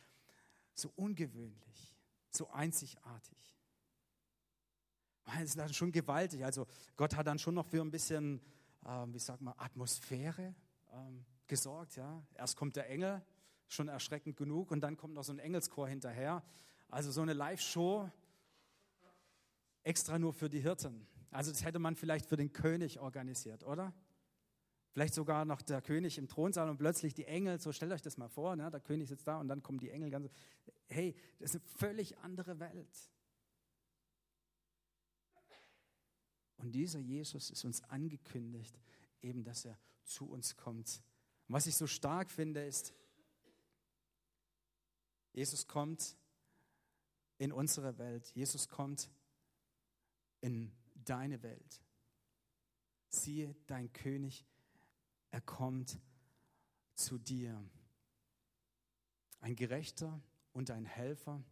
so 0.74 0.92
ungewöhnlich, 0.96 1.96
so 2.30 2.50
einzigartig. 2.50 3.56
Das 5.24 5.42
ist 5.42 5.58
dann 5.58 5.72
schon 5.72 5.92
gewaltig. 5.92 6.44
Also 6.44 6.66
Gott 6.96 7.16
hat 7.16 7.26
dann 7.26 7.38
schon 7.38 7.54
noch 7.54 7.66
für 7.66 7.80
ein 7.80 7.90
bisschen, 7.90 8.40
äh, 8.84 9.06
wie 9.06 9.18
sagt 9.18 9.40
man, 9.40 9.54
Atmosphäre 9.56 10.54
ähm, 10.92 11.24
gesorgt. 11.46 11.96
Ja? 11.96 12.22
Erst 12.34 12.56
kommt 12.56 12.76
der 12.76 12.90
Engel, 12.90 13.24
schon 13.68 13.88
erschreckend 13.88 14.36
genug, 14.36 14.70
und 14.70 14.80
dann 14.80 14.96
kommt 14.96 15.14
noch 15.14 15.24
so 15.24 15.32
ein 15.32 15.38
Engelschor 15.38 15.88
hinterher. 15.88 16.42
Also 16.88 17.10
so 17.10 17.22
eine 17.22 17.32
Live-Show 17.32 18.10
extra 19.82 20.18
nur 20.18 20.34
für 20.34 20.50
die 20.50 20.60
Hirten. 20.60 21.06
Also 21.30 21.50
das 21.50 21.64
hätte 21.64 21.78
man 21.78 21.96
vielleicht 21.96 22.26
für 22.26 22.36
den 22.36 22.52
König 22.52 23.00
organisiert, 23.00 23.64
oder? 23.64 23.92
Vielleicht 24.94 25.14
sogar 25.14 25.44
noch 25.44 25.60
der 25.60 25.82
König 25.82 26.18
im 26.18 26.28
Thronsaal 26.28 26.70
und 26.70 26.78
plötzlich 26.78 27.14
die 27.14 27.24
Engel, 27.24 27.58
so 27.58 27.72
stellt 27.72 27.90
euch 27.90 28.00
das 28.00 28.16
mal 28.16 28.28
vor, 28.28 28.54
ne? 28.54 28.70
der 28.70 28.78
König 28.78 29.08
sitzt 29.08 29.26
da 29.26 29.40
und 29.40 29.48
dann 29.48 29.60
kommen 29.60 29.80
die 29.80 29.90
Engel 29.90 30.08
ganz. 30.08 30.30
Hey, 30.86 31.16
das 31.40 31.52
ist 31.52 31.62
eine 31.62 31.78
völlig 31.78 32.16
andere 32.18 32.60
Welt. 32.60 33.10
Und 36.58 36.70
dieser 36.70 37.00
Jesus 37.00 37.50
ist 37.50 37.64
uns 37.64 37.82
angekündigt, 37.82 38.80
eben, 39.20 39.42
dass 39.42 39.64
er 39.64 39.76
zu 40.04 40.30
uns 40.30 40.56
kommt. 40.56 41.02
Und 41.48 41.54
was 41.54 41.66
ich 41.66 41.74
so 41.74 41.88
stark 41.88 42.30
finde, 42.30 42.64
ist, 42.64 42.94
Jesus 45.32 45.66
kommt 45.66 46.16
in 47.38 47.50
unsere 47.50 47.98
Welt. 47.98 48.30
Jesus 48.36 48.68
kommt 48.68 49.10
in 50.40 50.70
deine 50.94 51.42
Welt. 51.42 51.82
Siehe, 53.08 53.56
dein 53.66 53.92
König, 53.92 54.46
er 55.34 55.40
kommt 55.40 55.98
zu 56.94 57.18
dir. 57.18 57.60
Ein 59.40 59.56
Gerechter 59.56 60.22
und 60.52 60.70
ein 60.70 60.84
Helfer. 60.84 61.42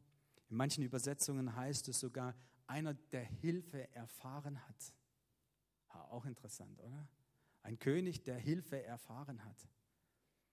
In 0.48 0.56
manchen 0.56 0.84
Übersetzungen 0.84 1.56
heißt 1.56 1.88
es 1.88 1.98
sogar 1.98 2.36
einer, 2.68 2.94
der 2.94 3.24
Hilfe 3.24 3.92
erfahren 3.92 4.60
hat. 4.68 4.94
auch 5.88 6.26
interessant, 6.26 6.80
oder? 6.80 7.08
Ein 7.62 7.76
König, 7.80 8.22
der 8.22 8.36
Hilfe 8.36 8.84
erfahren 8.84 9.44
hat. 9.44 9.68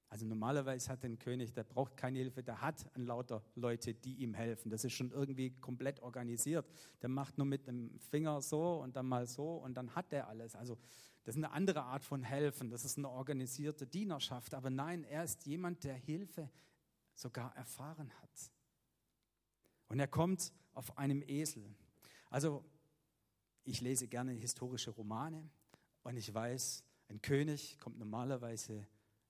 Also 0.08 0.26
normalerweise 0.26 0.92
hat 0.92 1.06
ein 1.06 1.20
König, 1.20 1.54
der 1.54 1.64
braucht 1.64 1.98
keine 1.98 2.18
Hilfe, 2.18 2.42
der 2.42 2.62
hat 2.62 2.90
ein 2.96 3.06
lauter 3.06 3.44
Leute, 3.54 3.94
die 3.94 4.16
ihm 4.16 4.34
helfen. 4.34 4.72
Das 4.72 4.84
ist 4.84 4.94
schon 4.94 5.12
irgendwie 5.12 5.52
komplett 5.52 6.00
organisiert. 6.00 6.66
Der 7.04 7.10
macht 7.10 7.38
nur 7.38 7.46
mit 7.46 7.68
dem 7.68 8.00
Finger 8.00 8.42
so 8.42 8.82
und 8.82 8.96
dann 8.96 9.06
mal 9.06 9.28
so 9.28 9.58
und 9.58 9.76
dann 9.76 9.94
hat 9.94 10.12
er 10.12 10.28
alles. 10.28 10.56
Also 10.56 10.80
das 11.30 11.36
ist 11.36 11.44
eine 11.44 11.54
andere 11.54 11.84
Art 11.84 12.04
von 12.04 12.24
helfen. 12.24 12.72
Das 12.72 12.84
ist 12.84 12.98
eine 12.98 13.08
organisierte 13.08 13.86
Dienerschaft. 13.86 14.56
Aber 14.56 14.72
nein, 14.72 15.04
er 15.04 15.24
ist 15.24 15.46
jemand, 15.46 15.84
der 15.84 15.94
Hilfe 15.94 16.50
sogar 17.14 17.56
erfahren 17.56 18.12
hat. 18.20 18.52
Und 19.90 20.00
er 20.00 20.08
kommt 20.08 20.52
auf 20.74 20.98
einem 20.98 21.22
Esel. 21.22 21.64
Also 22.32 22.66
ich 23.64 23.80
lese 23.80 24.08
gerne 24.08 24.32
historische 24.32 24.90
Romane 24.90 25.48
und 26.02 26.18
ich 26.18 26.34
weiß, 26.34 26.84
ein 27.10 27.22
König 27.22 27.78
kommt 27.78 28.00
normalerweise 28.00 28.88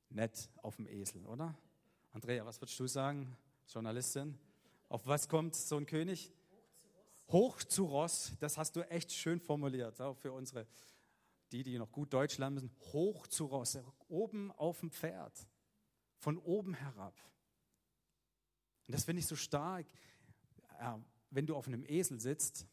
nett 0.07 0.49
auf 0.63 0.77
dem 0.77 0.87
Esel, 0.87 1.25
oder? 1.25 1.53
Andrea, 2.13 2.45
was 2.45 2.61
würdest 2.61 2.79
du 2.79 2.87
sagen, 2.87 3.35
Journalistin? 3.67 4.39
Auf 4.87 5.05
was 5.05 5.27
kommt 5.27 5.53
so 5.53 5.75
ein 5.75 5.85
König? 5.85 6.31
Hoch 7.27 7.61
zu 7.61 7.83
Ross. 7.83 8.31
Das 8.39 8.57
hast 8.57 8.77
du 8.77 8.89
echt 8.89 9.11
schön 9.11 9.41
formuliert, 9.41 9.99
auch 9.99 10.15
für 10.15 10.31
unsere, 10.31 10.65
die, 11.51 11.63
die 11.63 11.77
noch 11.77 11.91
gut 11.91 12.13
Deutsch 12.13 12.37
lernen 12.37 12.55
müssen. 12.55 12.71
Hoch 12.93 13.27
zu 13.27 13.45
Ross, 13.45 13.77
oben 14.07 14.51
auf 14.51 14.79
dem 14.79 14.91
Pferd, 14.91 15.47
von 16.17 16.37
oben 16.37 16.73
herab. 16.73 17.15
Und 18.87 18.93
das 18.93 19.05
finde 19.05 19.19
ich 19.19 19.27
so 19.27 19.35
stark. 19.35 19.85
Wenn 21.29 21.45
du 21.45 21.55
auf 21.55 21.67
einem 21.67 21.83
Esel 21.85 22.19
sitzt, 22.19 22.67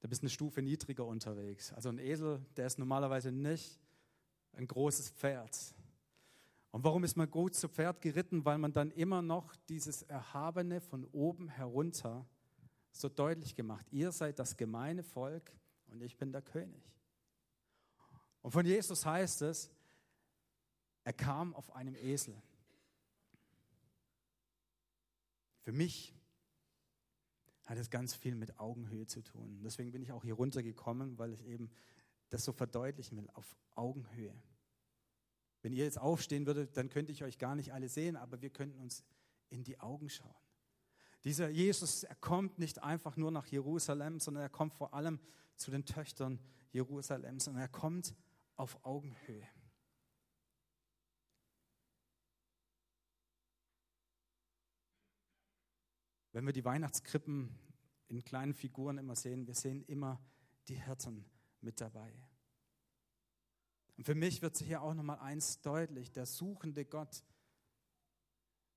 da 0.00 0.08
bist 0.08 0.22
du 0.22 0.24
eine 0.24 0.30
Stufe 0.30 0.60
niedriger 0.62 1.06
unterwegs. 1.06 1.72
Also 1.72 1.88
ein 1.88 1.98
Esel, 1.98 2.44
der 2.56 2.66
ist 2.66 2.78
normalerweise 2.78 3.32
nicht 3.32 3.80
ein 4.52 4.66
großes 4.66 5.10
Pferd. 5.10 5.74
Und 6.72 6.82
warum 6.84 7.04
ist 7.04 7.16
man 7.16 7.30
gut 7.30 7.54
zu 7.54 7.68
Pferd 7.68 8.00
geritten? 8.00 8.44
Weil 8.44 8.58
man 8.58 8.72
dann 8.72 8.90
immer 8.90 9.22
noch 9.22 9.54
dieses 9.68 10.02
Erhabene 10.02 10.80
von 10.80 11.04
oben 11.12 11.48
herunter 11.48 12.26
so 12.90 13.08
deutlich 13.08 13.54
gemacht. 13.54 13.86
Ihr 13.92 14.12
seid 14.12 14.38
das 14.38 14.56
gemeine 14.56 15.02
Volk 15.02 15.52
und 15.94 16.02
ich 16.02 16.16
bin 16.16 16.32
der 16.32 16.42
König. 16.42 16.82
Und 18.42 18.50
von 18.50 18.66
Jesus 18.66 19.06
heißt 19.06 19.42
es, 19.42 19.70
er 21.04 21.12
kam 21.12 21.54
auf 21.54 21.74
einem 21.74 21.94
Esel. 21.94 22.40
Für 25.62 25.72
mich 25.72 26.14
hat 27.64 27.78
es 27.78 27.88
ganz 27.88 28.14
viel 28.14 28.34
mit 28.34 28.58
Augenhöhe 28.58 29.06
zu 29.06 29.22
tun. 29.22 29.62
Deswegen 29.62 29.92
bin 29.92 30.02
ich 30.02 30.12
auch 30.12 30.24
hier 30.24 30.34
runtergekommen, 30.34 31.18
weil 31.18 31.32
ich 31.32 31.44
eben 31.46 31.70
das 32.28 32.44
so 32.44 32.52
verdeutlichen 32.52 33.16
will, 33.16 33.30
auf 33.32 33.56
Augenhöhe. 33.74 34.34
Wenn 35.62 35.72
ihr 35.72 35.84
jetzt 35.84 35.98
aufstehen 35.98 36.44
würdet, 36.46 36.76
dann 36.76 36.90
könnte 36.90 37.12
ich 37.12 37.24
euch 37.24 37.38
gar 37.38 37.54
nicht 37.54 37.72
alle 37.72 37.88
sehen, 37.88 38.16
aber 38.16 38.42
wir 38.42 38.50
könnten 38.50 38.78
uns 38.78 39.04
in 39.48 39.64
die 39.64 39.80
Augen 39.80 40.10
schauen. 40.10 40.34
Dieser 41.24 41.48
Jesus, 41.48 42.04
er 42.04 42.16
kommt 42.16 42.58
nicht 42.58 42.82
einfach 42.82 43.16
nur 43.16 43.30
nach 43.30 43.46
Jerusalem, 43.46 44.20
sondern 44.20 44.42
er 44.42 44.50
kommt 44.50 44.74
vor 44.74 44.92
allem 44.92 45.18
zu 45.56 45.70
den 45.70 45.84
Töchtern 45.84 46.40
Jerusalems 46.72 47.48
und 47.48 47.56
er 47.56 47.68
kommt 47.68 48.14
auf 48.56 48.84
Augenhöhe. 48.84 49.48
Wenn 56.32 56.46
wir 56.46 56.52
die 56.52 56.64
Weihnachtskrippen 56.64 57.56
in 58.08 58.24
kleinen 58.24 58.54
Figuren 58.54 58.98
immer 58.98 59.14
sehen, 59.14 59.46
wir 59.46 59.54
sehen 59.54 59.84
immer 59.84 60.20
die 60.66 60.74
Hirten 60.74 61.24
mit 61.60 61.80
dabei. 61.80 62.12
Und 63.96 64.04
für 64.04 64.16
mich 64.16 64.42
wird 64.42 64.58
hier 64.58 64.82
auch 64.82 64.94
nochmal 64.94 65.20
eins 65.20 65.60
deutlich. 65.60 66.10
Der 66.10 66.26
suchende 66.26 66.84
Gott 66.84 67.24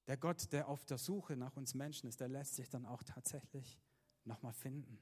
Der 0.06 0.18
Gott, 0.18 0.54
der 0.54 0.70
auf 0.70 0.86
der 0.86 0.98
Suche 0.98 1.36
nach 1.36 1.58
uns 1.58 1.74
Menschen 1.74 2.08
ist, 2.08 2.22
der 2.22 2.30
lässt 2.30 2.56
sich 2.56 2.70
dann 2.70 2.86
auch 2.86 3.04
tatsächlich 3.04 3.78
nochmal 4.24 4.54
finden. 4.54 5.00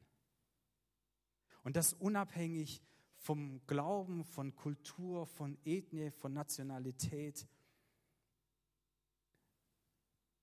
Und 1.66 1.76
das 1.76 1.94
unabhängig 1.94 2.80
vom 3.18 3.60
Glauben, 3.66 4.24
von 4.24 4.56
Kultur, 4.56 5.26
von 5.26 5.58
Ethnie, 5.66 6.12
von 6.12 6.32
Nationalität. 6.32 7.48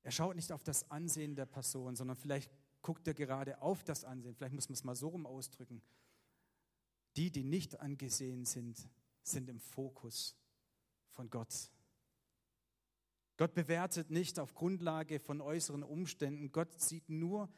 Er 0.03 0.11
schaut 0.11 0.35
nicht 0.35 0.51
auf 0.51 0.65
das 0.65 0.91
Ansehen 0.91 1.37
der 1.37 1.47
Person, 1.47 1.95
sondern 1.95 2.17
vielleicht 2.17 2.51
guckt 2.83 3.07
er 3.07 3.15
gerade 3.15 3.63
auf 3.63 3.85
das 3.85 4.03
Ansehen. 4.03 4.35
Vielleicht 4.35 4.53
muss 4.53 4.69
man 4.69 4.75
es 4.75 4.83
mal 4.83 4.97
so 4.97 5.11
rum 5.11 5.25
ausdrücken. 5.25 5.81
Die, 7.17 7.31
die 7.31 7.45
nicht 7.45 7.79
angesehen 7.79 8.45
sind, 8.45 8.89
sind 9.23 9.49
im 9.49 9.61
Fokus 9.61 10.37
von 11.11 11.31
Gott. 11.31 11.71
Gott 13.37 13.55
bewertet 13.55 14.11
nicht 14.11 14.41
auf 14.41 14.55
Grundlage 14.55 15.21
von 15.21 15.41
äußeren 15.41 15.85
Umständen. 15.85 16.51
Gott 16.51 16.81
sieht 16.81 17.09
nur 17.09 17.49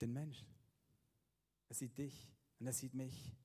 den 0.00 0.12
Mensch. 0.12 0.46
Er 1.68 1.74
sieht 1.74 1.98
dich 1.98 2.32
und 2.58 2.66
er 2.66 2.72
sieht 2.72 2.94
mich. 2.94 3.36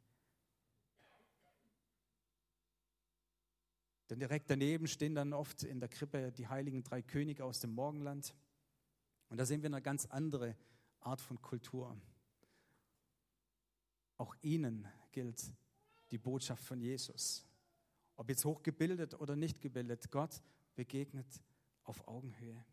Denn 4.09 4.19
direkt 4.19 4.49
daneben 4.49 4.87
stehen 4.87 5.15
dann 5.15 5.33
oft 5.33 5.63
in 5.63 5.79
der 5.79 5.89
Krippe 5.89 6.31
die 6.31 6.47
heiligen 6.47 6.83
drei 6.83 7.01
Könige 7.01 7.43
aus 7.45 7.59
dem 7.59 7.71
Morgenland. 7.71 8.35
Und 9.29 9.37
da 9.37 9.45
sehen 9.45 9.61
wir 9.61 9.67
eine 9.67 9.81
ganz 9.81 10.05
andere 10.05 10.55
Art 10.99 11.19
von 11.19 11.41
Kultur. 11.41 11.99
Auch 14.17 14.35
ihnen 14.41 14.87
gilt 15.11 15.53
die 16.11 16.17
Botschaft 16.17 16.63
von 16.63 16.79
Jesus. 16.79 17.45
Ob 18.15 18.29
jetzt 18.29 18.45
hochgebildet 18.45 19.15
oder 19.15 19.35
nicht 19.35 19.59
gebildet, 19.61 20.11
Gott 20.11 20.41
begegnet 20.75 21.41
auf 21.83 22.07
Augenhöhe. 22.07 22.63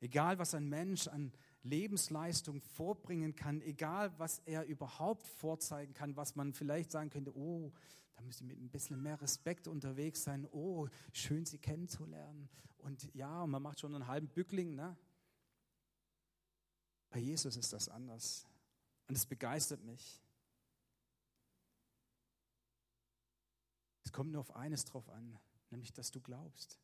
Egal, 0.00 0.38
was 0.38 0.54
ein 0.54 0.68
Mensch 0.68 1.08
an 1.08 1.32
Lebensleistung 1.66 2.60
vorbringen 2.60 3.36
kann, 3.36 3.60
egal, 3.62 4.12
was 4.18 4.40
er 4.46 4.64
überhaupt 4.64 5.26
vorzeigen 5.26 5.94
kann, 5.94 6.16
was 6.16 6.36
man 6.36 6.52
vielleicht 6.52 6.90
sagen 6.90 7.10
könnte, 7.10 7.36
oh, 7.36 7.72
da 8.16 8.22
müsste 8.22 8.44
mit 8.44 8.58
ein 8.58 8.70
bisschen 8.70 9.02
mehr 9.02 9.20
Respekt 9.20 9.68
unterwegs 9.68 10.24
sein, 10.24 10.46
oh, 10.52 10.88
schön 11.12 11.44
Sie 11.44 11.58
kennenzulernen. 11.58 12.48
Und 12.78 13.12
ja, 13.14 13.46
man 13.46 13.62
macht 13.62 13.80
schon 13.80 13.94
einen 13.94 14.06
halben 14.06 14.28
Bückling. 14.28 14.74
Ne? 14.74 14.96
Bei 17.10 17.18
Jesus 17.18 17.56
ist 17.56 17.72
das 17.72 17.88
anders. 17.88 18.46
Und 19.08 19.16
es 19.16 19.26
begeistert 19.26 19.84
mich. 19.84 20.22
Es 24.04 24.12
kommt 24.12 24.32
nur 24.32 24.40
auf 24.40 24.54
eines 24.54 24.84
drauf 24.84 25.08
an, 25.08 25.38
nämlich 25.70 25.92
dass 25.92 26.10
du 26.10 26.20
glaubst. 26.20 26.78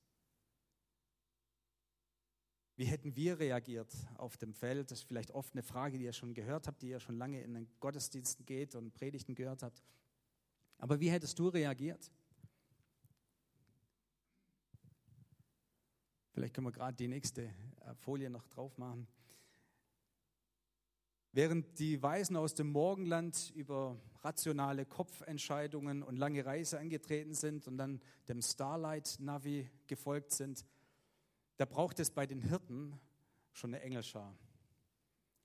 Wie 2.76 2.84
hätten 2.86 3.14
wir 3.16 3.38
reagiert 3.38 3.94
auf 4.16 4.36
dem 4.36 4.54
Feld? 4.54 4.90
Das 4.90 5.00
ist 5.00 5.04
vielleicht 5.08 5.30
oft 5.30 5.52
eine 5.52 5.62
Frage, 5.62 5.98
die 5.98 6.04
ihr 6.04 6.12
schon 6.12 6.34
gehört 6.34 6.66
habt, 6.66 6.82
die 6.82 6.88
ihr 6.88 7.00
schon 7.00 7.16
lange 7.16 7.40
in 7.42 7.54
den 7.54 7.68
Gottesdiensten 7.80 8.46
geht 8.46 8.74
und 8.74 8.94
Predigten 8.94 9.34
gehört 9.34 9.62
habt. 9.62 9.82
Aber 10.78 10.98
wie 10.98 11.10
hättest 11.10 11.38
du 11.38 11.48
reagiert? 11.48 12.10
Vielleicht 16.32 16.54
können 16.54 16.66
wir 16.66 16.72
gerade 16.72 16.96
die 16.96 17.08
nächste 17.08 17.42
äh, 17.42 17.94
Folie 17.94 18.30
noch 18.30 18.48
drauf 18.48 18.78
machen. 18.78 19.06
Während 21.32 21.78
die 21.78 22.02
Weisen 22.02 22.36
aus 22.36 22.54
dem 22.54 22.72
Morgenland 22.72 23.52
über 23.54 23.98
rationale 24.22 24.84
Kopfentscheidungen 24.86 26.02
und 26.02 26.16
lange 26.16 26.44
Reise 26.44 26.78
angetreten 26.78 27.34
sind 27.34 27.66
und 27.68 27.78
dann 27.78 28.00
dem 28.28 28.42
Starlight-Navi 28.42 29.70
gefolgt 29.86 30.32
sind, 30.32 30.64
da 31.56 31.64
braucht 31.64 32.00
es 32.00 32.10
bei 32.10 32.26
den 32.26 32.40
Hirten 32.40 32.98
schon 33.52 33.74
eine 33.74 33.82
Engelschar. 33.82 34.36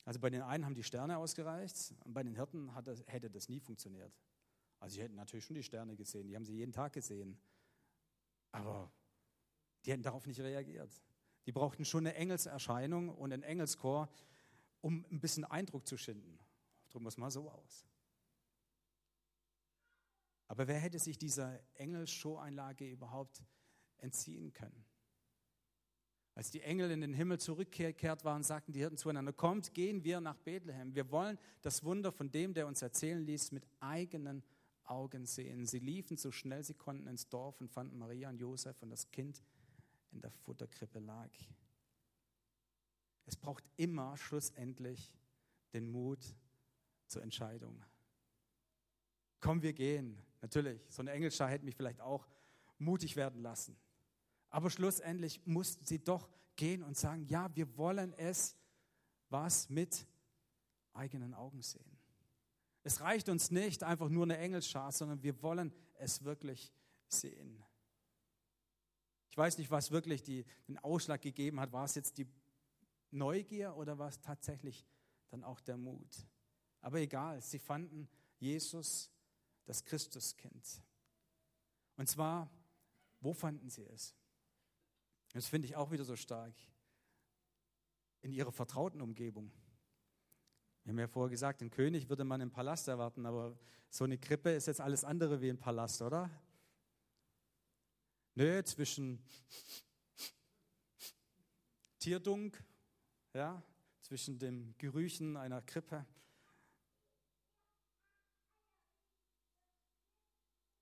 Also 0.06 0.20
bei 0.20 0.30
den 0.30 0.42
einen 0.42 0.66
haben 0.66 0.76
die 0.76 0.84
Sterne 0.84 1.18
ausgereicht, 1.18 1.94
und 2.06 2.14
bei 2.14 2.24
den 2.24 2.36
Hirten 2.36 2.72
das, 2.84 3.04
hätte 3.08 3.30
das 3.30 3.50
nie 3.50 3.60
funktioniert. 3.60 4.14
Also 4.80 4.96
sie 4.96 5.02
hätten 5.02 5.16
natürlich 5.16 5.46
schon 5.46 5.56
die 5.56 5.64
Sterne 5.64 5.96
gesehen, 5.96 6.28
die 6.28 6.36
haben 6.36 6.46
sie 6.46 6.56
jeden 6.56 6.72
Tag 6.72 6.94
gesehen. 6.94 7.38
Aber 8.52 8.92
die 9.86 9.92
hätten 9.92 10.04
darauf 10.04 10.26
nicht 10.26 10.40
reagiert. 10.40 10.92
Die 11.46 11.52
brauchten 11.52 11.86
schon 11.86 12.08
eine 12.08 12.16
Engelserscheinung 12.16 13.10
und 13.10 13.34
ein 13.34 13.44
Engelschor, 13.44 14.10
um 14.82 15.06
ein 15.12 15.20
bisschen 15.20 15.44
Eindruck 15.46 15.88
zu 15.88 15.98
schinden. 15.98 16.40
Drücken 16.90 17.06
wir 17.06 17.10
es 17.10 17.18
mal 17.18 17.32
so 17.32 17.50
aus. 17.50 17.88
Aber 20.48 20.68
wer 20.68 20.80
hätte 20.80 21.00
sich 21.00 21.18
dieser 21.18 21.60
Engelshow-Einlage 21.76 22.90
überhaupt 22.90 23.44
entziehen 23.98 24.54
können? 24.54 24.86
Als 26.38 26.52
die 26.52 26.62
Engel 26.62 26.92
in 26.92 27.02
den 27.02 27.16
Himmel 27.16 27.40
zurückgekehrt 27.40 28.24
waren, 28.24 28.44
sagten 28.44 28.72
die 28.72 28.80
Hirten 28.82 28.96
zueinander, 28.96 29.34
kommt, 29.34 29.74
gehen 29.74 30.04
wir 30.04 30.22
nach 30.22 30.38
Bethlehem. 30.38 30.94
Wir 30.94 31.10
wollen 31.10 31.40
das 31.64 31.84
Wunder 31.84 32.12
von 32.12 32.30
dem, 32.30 32.54
der 32.54 32.68
uns 32.68 32.84
erzählen 32.84 33.26
ließ, 33.26 33.54
mit 33.54 33.66
eigenen 33.80 34.44
Augen 34.84 35.26
sehen. 35.26 35.66
Sie 35.66 35.80
liefen 35.80 36.16
so 36.16 36.32
schnell 36.32 36.64
sie 36.64 36.76
konnten 36.76 37.08
ins 37.08 37.28
Dorf 37.28 37.60
und 37.60 37.72
fanden 37.72 37.98
Maria 37.98 38.30
und 38.30 38.38
Josef 38.38 38.80
und 38.84 38.92
das 38.92 39.10
Kind 39.10 39.44
in 40.12 40.22
der 40.22 40.30
Futterkrippe 40.30 41.00
lag. 41.00 41.32
Es 43.26 43.36
braucht 43.36 43.64
immer 43.76 44.16
schlussendlich 44.16 45.16
den 45.74 45.90
Mut 45.90 46.36
zur 47.08 47.24
Entscheidung. 47.24 47.84
Komm, 49.40 49.64
wir 49.64 49.74
gehen. 49.74 50.22
Natürlich, 50.44 50.86
so 50.90 51.02
eine 51.02 51.14
Engelschar 51.14 51.50
hätte 51.50 51.66
mich 51.66 51.76
vielleicht 51.76 52.00
auch 52.00 52.28
mutig 52.78 53.16
werden 53.16 53.42
lassen. 53.42 53.76
Aber 54.50 54.70
schlussendlich 54.70 55.46
mussten 55.46 55.86
sie 55.86 56.04
doch 56.04 56.30
gehen 56.56 56.84
und 56.84 56.98
sagen, 56.98 57.26
ja, 57.28 57.54
wir 57.56 57.78
wollen 57.78 58.14
es 58.14 58.56
was 59.30 59.70
mit 59.70 60.08
eigenen 60.94 61.34
Augen 61.34 61.62
sehen. 61.62 61.98
Es 62.84 63.02
reicht 63.02 63.30
uns 63.30 63.52
nicht 63.52 63.84
einfach 63.84 64.10
nur 64.10 64.24
eine 64.24 64.38
Engelschar, 64.38 64.92
sondern 64.92 65.22
wir 65.22 65.42
wollen 65.42 65.74
es 65.96 66.24
wirklich 66.24 66.72
sehen. 67.08 67.64
Ich 69.30 69.38
weiß 69.38 69.58
nicht, 69.58 69.70
was 69.70 69.92
wirklich 69.92 70.24
die, 70.24 70.46
den 70.68 70.78
Ausschlag 70.80 71.22
gegeben 71.22 71.60
hat. 71.60 71.72
War 71.72 71.86
es 71.86 71.96
jetzt 71.96 72.18
die 72.18 72.28
Neugier 73.12 73.76
oder 73.76 73.98
war 73.98 74.08
es 74.08 74.20
tatsächlich 74.20 74.86
dann 75.30 75.44
auch 75.44 75.60
der 75.60 75.78
Mut? 75.78 76.28
Aber 76.82 77.00
egal, 77.00 77.42
sie 77.42 77.60
fanden 77.60 78.08
Jesus, 78.40 79.12
das 79.66 79.84
Christuskind. 79.84 80.82
Und 81.98 82.08
zwar, 82.08 82.50
wo 83.20 83.34
fanden 83.34 83.70
sie 83.70 83.84
es? 83.84 84.16
Das 85.38 85.46
finde 85.46 85.68
ich 85.68 85.76
auch 85.76 85.92
wieder 85.92 86.04
so 86.04 86.16
stark. 86.16 86.56
In 88.22 88.32
ihrer 88.32 88.52
vertrauten 88.52 89.02
Umgebung. 89.02 89.52
Wir 90.84 90.94
haben 90.94 90.98
ja 90.98 91.08
vorher 91.08 91.30
gesagt, 91.30 91.62
den 91.62 91.70
König 91.70 92.10
würde 92.10 92.24
man 92.24 92.42
im 92.42 92.50
Palast 92.50 92.88
erwarten, 92.88 93.24
aber 93.28 93.56
so 93.92 94.04
eine 94.04 94.18
Krippe 94.18 94.50
ist 94.50 94.66
jetzt 94.66 94.82
alles 94.82 95.04
andere 95.04 95.40
wie 95.40 95.52
ein 95.52 95.60
Palast, 95.60 96.02
oder? 96.02 96.32
Nö, 98.34 98.64
zwischen 98.64 99.24
Tierdunk, 102.00 102.64
ja, 103.36 103.62
zwischen 104.02 104.40
dem 104.40 104.76
Gerüchen 104.80 105.38
einer 105.38 105.62
Krippe. 105.62 106.04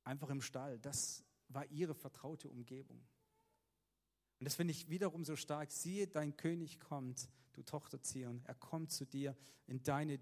Einfach 0.06 0.30
im 0.30 0.40
Stall, 0.40 0.80
das 0.80 1.26
war 1.50 1.66
ihre 1.66 1.94
vertraute 1.94 2.48
Umgebung. 2.48 3.06
Und 4.40 4.46
das 4.46 4.56
finde 4.56 4.72
ich 4.72 4.90
wiederum 4.90 5.24
so 5.24 5.36
stark. 5.36 5.72
Siehe, 5.72 6.08
dein 6.08 6.36
König 6.36 6.80
kommt, 6.80 7.30
du 7.54 7.64
Tochter 7.64 8.02
Zion. 8.02 8.42
Er 8.46 8.56
kommt 8.56 8.92
zu 8.92 9.06
dir 9.06 9.36
in 9.68 9.82
deine 9.84 10.20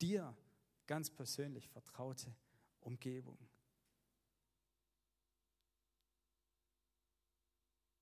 dir 0.00 0.36
ganz 0.86 1.10
persönlich 1.10 1.68
vertraute 1.68 2.34
Umgebung. 2.80 3.38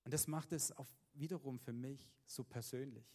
Und 0.05 0.12
das 0.12 0.27
macht 0.27 0.53
es 0.53 0.70
auch 0.72 0.88
wiederum 1.14 1.59
für 1.59 1.72
mich 1.72 2.11
so 2.27 2.44
persönlich. 2.44 3.07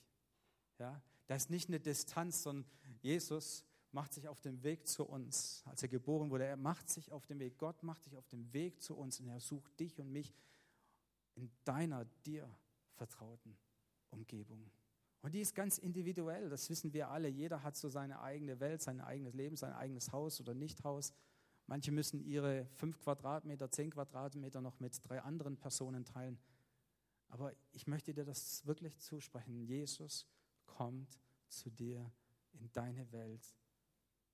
Ja, 0.80 1.02
da 1.28 1.36
ist 1.36 1.50
nicht 1.52 1.70
eine 1.70 1.80
Distanz, 1.80 2.42
sondern 2.42 2.70
Jesus 3.02 3.64
macht 3.92 4.14
sich 4.14 4.28
auf 4.28 4.42
den 4.42 4.64
Weg 4.64 4.88
zu 4.88 5.04
uns. 5.04 5.64
Als 5.66 5.84
er 5.84 5.90
geboren 5.90 6.32
wurde, 6.32 6.46
er 6.46 6.58
macht 6.58 6.90
sich 6.90 7.12
auf 7.12 7.26
den 7.26 7.40
Weg. 7.40 7.58
Gott 7.58 7.84
macht 7.84 8.04
sich 8.04 8.18
auf 8.18 8.28
den 8.28 8.52
Weg 8.54 8.82
zu 8.82 8.96
uns 8.96 9.20
und 9.20 9.28
er 9.28 9.40
sucht 9.40 9.80
dich 9.80 10.00
und 10.00 10.12
mich 10.12 10.34
in 11.40 11.50
deiner 11.64 12.06
dir 12.26 12.50
vertrauten 12.96 13.58
Umgebung. 14.10 14.70
Und 15.22 15.34
die 15.34 15.42
ist 15.42 15.56
ganz 15.56 15.78
individuell, 15.78 16.50
das 16.50 16.70
wissen 16.70 16.94
wir 16.94 17.10
alle. 17.10 17.28
Jeder 17.28 17.64
hat 17.64 17.76
so 17.76 17.90
seine 17.90 18.22
eigene 18.22 18.60
Welt, 18.60 18.82
sein 18.82 19.02
eigenes 19.02 19.34
Leben, 19.34 19.56
sein 19.56 19.74
eigenes 19.74 20.12
Haus 20.12 20.40
oder 20.40 20.54
Nicht-Haus. 20.54 21.14
Manche 21.66 21.92
müssen 21.92 22.22
ihre 22.22 22.66
fünf 22.74 23.00
Quadratmeter, 23.00 23.70
zehn 23.70 23.92
Quadratmeter 23.92 24.62
noch 24.62 24.80
mit 24.80 25.00
drei 25.08 25.22
anderen 25.22 25.58
Personen 25.58 26.06
teilen. 26.06 26.40
Aber 27.28 27.54
ich 27.72 27.86
möchte 27.86 28.14
dir 28.14 28.26
das 28.26 28.66
wirklich 28.66 28.98
zusprechen. 29.00 29.62
Jesus 29.62 30.26
kommt 30.66 31.20
zu 31.48 31.70
dir 31.70 32.12
in 32.54 32.72
deine 32.74 33.12
Welt 33.12 33.56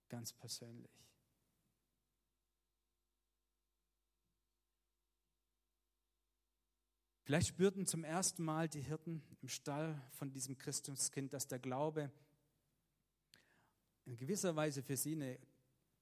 ganz 0.08 0.34
persönlich. 0.34 1.06
Vielleicht 7.26 7.48
spürten 7.48 7.88
zum 7.88 8.04
ersten 8.04 8.44
Mal 8.44 8.70
die 8.70 8.82
Hirten 8.82 9.24
im 9.42 9.48
Stall 9.48 10.00
von 10.12 10.32
diesem 10.32 10.60
Christuskind, 10.60 11.34
dass 11.34 11.48
der 11.48 11.58
Glaube 11.58 12.12
in 14.06 14.16
gewisser 14.16 14.56
Weise 14.56 14.84
für 14.84 14.96
sie 14.96 15.14
eine 15.14 15.40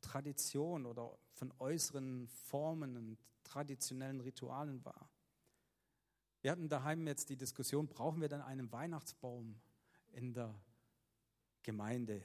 Tradition 0.01 0.85
oder 0.85 1.17
von 1.31 1.53
äußeren 1.59 2.27
Formen 2.27 2.97
und 2.97 3.17
traditionellen 3.45 4.19
Ritualen 4.19 4.83
war. 4.83 5.09
Wir 6.41 6.51
hatten 6.51 6.67
daheim 6.67 7.07
jetzt 7.07 7.29
die 7.29 7.37
Diskussion, 7.37 7.87
brauchen 7.87 8.19
wir 8.19 8.27
dann 8.27 8.41
einen 8.41 8.69
Weihnachtsbaum 8.73 9.61
in 10.11 10.33
der 10.33 10.53
Gemeinde? 11.61 12.21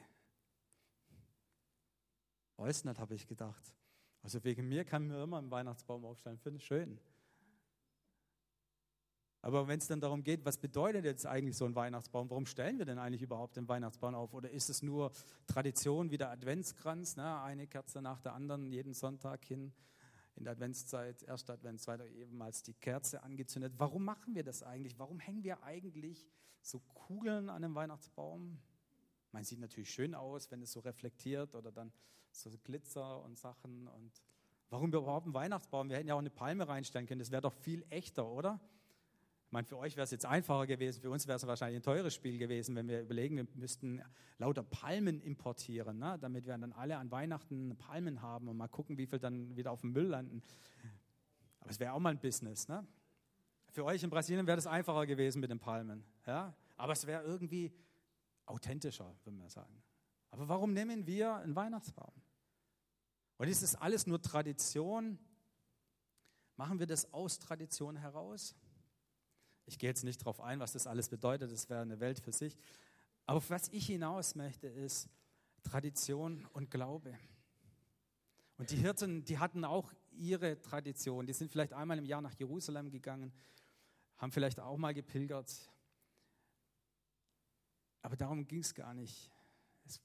Weiß 2.57 2.83
nicht, 2.83 2.99
habe 2.99 3.15
ich 3.15 3.29
gedacht. 3.29 3.77
Also 4.23 4.43
wegen 4.43 4.69
mir 4.69 4.85
kann 4.85 5.07
mir 5.07 5.23
immer 5.23 5.39
ein 5.39 5.53
Weihnachtsbaum 5.53 6.05
aufstellen, 6.05 6.41
finde 6.41 6.59
ich 6.59 6.67
schön. 6.67 6.99
Aber 9.41 9.69
wenn 9.69 9.79
es 9.79 9.87
dann 9.87 10.01
darum 10.01 10.25
geht, 10.25 10.45
was 10.45 10.59
bedeutet 10.59 11.05
jetzt 11.05 11.25
eigentlich 11.27 11.57
so 11.57 11.65
ein 11.65 11.75
Weihnachtsbaum? 11.75 12.29
Warum 12.29 12.47
stellen 12.47 12.79
wir 12.79 12.87
denn 12.87 12.99
eigentlich 12.99 13.23
überhaupt 13.23 13.57
den 13.57 13.69
Weihnachtsbaum 13.69 14.15
auf? 14.15 14.35
Oder 14.35 14.51
ist 14.51 14.69
es 14.69 14.83
nur 14.83 15.13
Tradition 15.47 16.11
wie 16.11 16.19
der 16.19 16.31
Adventskranz, 16.31 17.17
ne? 17.17 17.41
eine 17.43 17.67
Kerze 17.69 18.03
nach 18.03 18.21
der 18.21 18.35
anderen, 18.35 18.73
jeden 18.73 18.95
Sonntag 18.95 19.45
hin 19.45 19.73
in 20.35 20.45
der 20.45 20.53
Adventszeit, 20.53 21.23
erster 21.23 21.55
Advent, 21.55 21.81
zweiter 21.81 22.07
ebenfalls 22.07 22.63
die 22.63 22.75
Kerze 22.75 23.23
angezündet? 23.23 23.75
Warum 23.77 24.05
machen 24.05 24.35
wir 24.35 24.43
das 24.43 24.63
eigentlich? 24.65 24.99
Warum 24.99 25.21
hängen 25.21 25.45
wir 25.45 25.63
eigentlich 25.63 26.27
so 26.61 26.81
Kugeln 26.81 27.49
an 27.49 27.65
einem 27.65 27.75
Weihnachtsbaum? 27.77 28.59
Man 29.31 29.45
sieht 29.45 29.61
natürlich 29.61 29.91
schön 29.91 30.15
aus, 30.15 30.51
wenn 30.51 30.63
es 30.63 30.73
so 30.73 30.81
reflektiert 30.81 31.55
oder 31.55 31.71
dann 31.71 31.93
so 32.33 32.51
Glitzer 32.65 33.23
und 33.23 33.39
Sachen. 33.39 33.87
Und 33.87 34.23
warum 34.69 34.91
wir 34.93 34.99
überhaupt 34.99 35.27
einen 35.27 35.35
Weihnachtsbaum? 35.35 35.89
Wir 35.89 35.97
hätten 35.97 36.09
ja 36.09 36.15
auch 36.15 36.19
eine 36.19 36.31
Palme 36.31 36.67
reinstellen 36.67 37.07
können. 37.07 37.21
Das 37.21 37.31
wäre 37.31 37.43
doch 37.43 37.55
viel 37.55 37.85
echter, 37.91 38.27
oder? 38.27 38.61
Ich 39.49 39.53
meine, 39.53 39.65
für 39.65 39.79
euch 39.79 39.97
wäre 39.97 40.05
es 40.05 40.11
jetzt 40.11 40.27
einfacher 40.27 40.67
gewesen, 40.67 41.01
für 41.01 41.09
uns 41.09 41.27
wäre 41.27 41.37
es 41.37 41.47
wahrscheinlich 41.47 41.79
ein 41.79 41.83
teures 41.83 42.13
Spiel 42.13 42.37
gewesen, 42.37 42.77
wenn 42.77 42.87
wir 42.87 43.01
überlegen, 43.01 43.39
wir 43.39 43.47
müssten 43.55 44.03
lauter 44.37 44.63
Palmen 44.63 45.23
importieren, 45.23 45.99
ne? 45.99 46.19
damit 46.21 46.45
wir 46.45 46.59
dann 46.59 46.75
alle 46.75 46.99
an 46.99 47.11
Weihnachten 47.11 47.75
Palmen 47.79 48.21
haben 48.21 48.49
und 48.49 48.59
mal 48.59 48.69
gucken, 48.69 48.99
wie 48.99 49.07
viel 49.07 49.19
dann 49.19 49.57
wieder 49.57 49.73
auf 49.73 49.81
dem 49.81 49.93
Müll 49.93 50.09
landen. 50.09 50.43
Aber 51.61 51.71
es 51.71 51.81
wäre 51.81 51.95
auch 51.95 51.99
mal 51.99 52.11
ein 52.11 52.21
Business. 52.21 52.69
Ne? 52.69 52.87
Für 53.71 53.87
euch 53.87 54.03
in 54.03 54.11
Brasilien 54.11 54.47
wäre 54.47 54.59
das 54.59 54.67
einfacher 54.67 55.07
gewesen 55.07 55.41
mit 55.41 55.51
den 55.51 55.59
Palmen. 55.59 56.05
Ja? 56.27 56.55
Aber 56.77 56.93
es 56.93 57.07
wäre 57.07 57.23
irgendwie 57.23 57.73
authentischer, 58.45 59.17
würde 59.25 59.39
man 59.39 59.49
sagen. 59.49 59.83
Aber 60.31 60.47
warum 60.51 60.75
nehmen 60.75 61.07
wir 61.07 61.37
einen 61.37 61.57
Weihnachtsbaum? 61.57 62.13
Und 63.39 63.49
ist 63.49 63.63
das 63.63 63.77
alles 63.77 64.07
nur 64.07 64.21
Tradition? 64.21 65.19
Machen 66.57 66.81
wir 66.81 66.87
das 66.87 67.15
aus 67.15 67.39
Tradition 67.39 67.97
heraus? 67.97 68.55
Ich 69.69 69.79
gehe 69.79 69.91
jetzt 69.91 70.03
nicht 70.03 70.21
darauf 70.21 70.41
ein, 70.41 70.61
was 70.61 70.73
das 70.73 70.87
alles 70.87 71.09
bedeutet, 71.09 71.53
das 71.53 71.69
wäre 71.69 71.83
eine 71.83 72.01
Welt 72.01 72.19
für 72.19 72.33
sich. 72.33 72.57
Aber 73.27 73.37
auf 73.37 73.51
was 73.51 73.69
ich 73.69 73.87
hinaus 73.87 74.35
möchte, 74.35 74.67
ist 74.67 75.09
Tradition 75.63 76.47
und 76.55 76.71
Glaube. 76.71 77.17
Und 78.57 78.71
die 78.71 78.77
Hirten, 78.77 79.25
die 79.25 79.39
hatten 79.39 79.65
auch 79.65 79.93
ihre 80.13 80.61
Tradition. 80.63 81.27
Die 81.27 81.35
sind 81.35 81.51
vielleicht 81.51 81.75
einmal 81.75 81.99
im 81.99 82.07
Jahr 82.07 82.23
nach 82.23 82.33
Jerusalem 82.33 82.91
gegangen, 82.91 83.33
haben 84.17 84.33
vielleicht 84.33 84.59
auch 84.59 84.79
mal 84.79 84.95
gepilgert. 84.95 85.71
Aber 88.01 88.17
darum 88.17 88.47
ging 88.47 88.61
es 88.61 88.75
gar 88.75 88.95
nicht. 88.95 89.31
Es, 89.85 90.01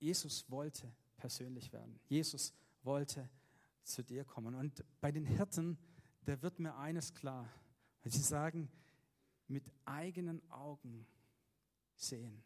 Jesus 0.00 0.50
wollte 0.50 0.92
persönlich 1.16 1.72
werden. 1.72 2.00
Jesus 2.08 2.52
wollte 2.82 3.28
zu 3.84 4.02
dir 4.02 4.24
kommen. 4.24 4.56
Und 4.56 4.84
bei 5.00 5.12
den 5.12 5.24
Hirten, 5.24 5.78
da 6.24 6.42
wird 6.42 6.58
mir 6.58 6.76
eines 6.76 7.14
klar. 7.14 7.48
Weil 8.08 8.14
sie 8.14 8.22
sagen, 8.22 8.70
mit 9.48 9.70
eigenen 9.84 10.40
Augen 10.50 11.06
sehen. 11.94 12.42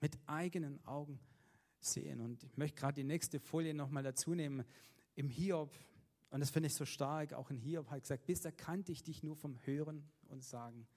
Mit 0.00 0.18
eigenen 0.26 0.84
Augen 0.84 1.20
sehen. 1.78 2.20
Und 2.20 2.42
ich 2.42 2.56
möchte 2.56 2.80
gerade 2.80 2.94
die 2.94 3.04
nächste 3.04 3.38
Folie 3.38 3.72
nochmal 3.72 4.02
dazu 4.02 4.34
nehmen. 4.34 4.64
Im 5.14 5.28
Hiob, 5.28 5.72
und 6.30 6.40
das 6.40 6.50
finde 6.50 6.66
ich 6.66 6.74
so 6.74 6.84
stark, 6.86 7.34
auch 7.34 7.52
in 7.52 7.58
Hiob 7.58 7.88
hat 7.88 8.02
gesagt, 8.02 8.26
bisher 8.26 8.50
kannte 8.50 8.90
ich 8.90 9.04
dich 9.04 9.22
nur 9.22 9.36
vom 9.36 9.64
Hören 9.64 10.10
und 10.26 10.42
Sagen. 10.42 10.88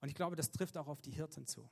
Und 0.00 0.08
ich 0.08 0.16
glaube, 0.16 0.34
das 0.34 0.50
trifft 0.50 0.76
auch 0.76 0.88
auf 0.88 1.00
die 1.00 1.12
Hirten 1.12 1.46
zu. 1.46 1.70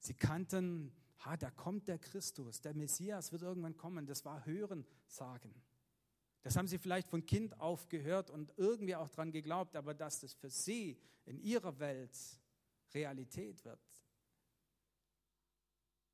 Sie 0.00 0.14
kannten, 0.14 0.92
ha, 1.24 1.36
da 1.36 1.52
kommt 1.52 1.86
der 1.86 2.00
Christus, 2.00 2.62
der 2.62 2.74
Messias 2.74 3.30
wird 3.30 3.42
irgendwann 3.42 3.76
kommen. 3.76 4.06
Das 4.06 4.24
war 4.24 4.44
Hören, 4.44 4.84
Sagen. 5.06 5.54
Das 6.44 6.56
haben 6.56 6.68
sie 6.68 6.76
vielleicht 6.78 7.08
von 7.08 7.24
Kind 7.24 7.58
auf 7.58 7.88
gehört 7.88 8.28
und 8.28 8.52
irgendwie 8.58 8.94
auch 8.94 9.08
daran 9.08 9.32
geglaubt, 9.32 9.74
aber 9.76 9.94
dass 9.94 10.20
das 10.20 10.34
für 10.34 10.50
sie 10.50 11.00
in 11.24 11.38
ihrer 11.38 11.78
Welt 11.78 12.14
Realität 12.92 13.64
wird, 13.64 13.80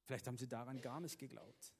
vielleicht 0.05 0.29
haben 0.29 0.39
sie 0.39 0.47
daran 0.47 0.81
gar 0.81 1.01
nicht 1.01 1.19
geglaubt. 1.19 1.75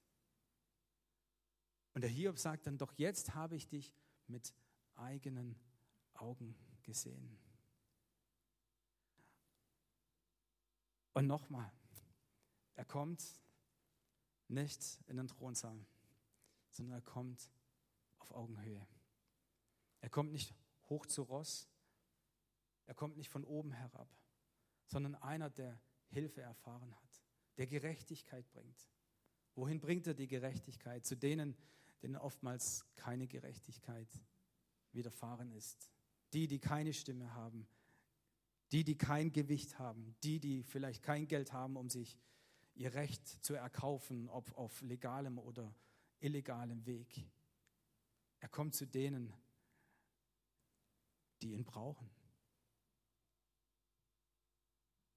Und 1.93 2.01
der 2.01 2.09
Hiob 2.09 2.37
sagt 2.37 2.67
dann, 2.67 2.77
doch 2.77 2.91
jetzt 2.97 3.33
habe 3.33 3.55
ich 3.55 3.69
dich 3.69 3.93
mit 4.27 4.53
eigenen 4.95 5.57
Augen 6.13 6.53
gesehen. 6.83 7.39
Und 11.13 11.25
nochmal, 11.25 11.71
er 12.75 12.85
kommt 12.85 13.23
nicht 14.49 14.99
in 15.07 15.15
den 15.15 15.27
Thronsaal, 15.29 15.85
sondern 16.69 16.97
er 16.97 17.01
kommt 17.01 17.49
auf 18.21 18.31
Augenhöhe. 18.31 18.85
Er 19.99 20.09
kommt 20.09 20.31
nicht 20.31 20.53
hoch 20.89 21.05
zu 21.05 21.23
Ross, 21.23 21.69
er 22.85 22.95
kommt 22.95 23.17
nicht 23.17 23.29
von 23.29 23.43
oben 23.43 23.71
herab, 23.71 24.09
sondern 24.85 25.15
einer, 25.15 25.49
der 25.49 25.79
Hilfe 26.07 26.41
erfahren 26.41 26.93
hat, 26.95 27.23
der 27.57 27.67
Gerechtigkeit 27.67 28.49
bringt. 28.51 28.89
Wohin 29.55 29.79
bringt 29.79 30.07
er 30.07 30.13
die 30.13 30.27
Gerechtigkeit? 30.27 31.05
Zu 31.05 31.15
denen, 31.15 31.55
denen 32.01 32.15
oftmals 32.15 32.85
keine 32.95 33.27
Gerechtigkeit 33.27 34.09
widerfahren 34.91 35.51
ist. 35.51 35.89
Die, 36.33 36.47
die 36.47 36.59
keine 36.59 36.93
Stimme 36.93 37.33
haben, 37.33 37.67
die, 38.71 38.83
die 38.83 38.97
kein 38.97 39.31
Gewicht 39.31 39.79
haben, 39.79 40.15
die, 40.23 40.39
die 40.39 40.63
vielleicht 40.63 41.03
kein 41.03 41.27
Geld 41.27 41.51
haben, 41.51 41.75
um 41.75 41.89
sich 41.89 42.17
ihr 42.73 42.93
Recht 42.93 43.27
zu 43.43 43.53
erkaufen, 43.53 44.29
ob 44.29 44.57
auf 44.57 44.81
legalem 44.81 45.37
oder 45.37 45.75
illegalem 46.19 46.85
Weg. 46.85 47.25
Er 48.41 48.49
kommt 48.49 48.75
zu 48.75 48.85
denen, 48.85 49.33
die 51.41 51.53
ihn 51.53 51.63
brauchen. 51.63 52.09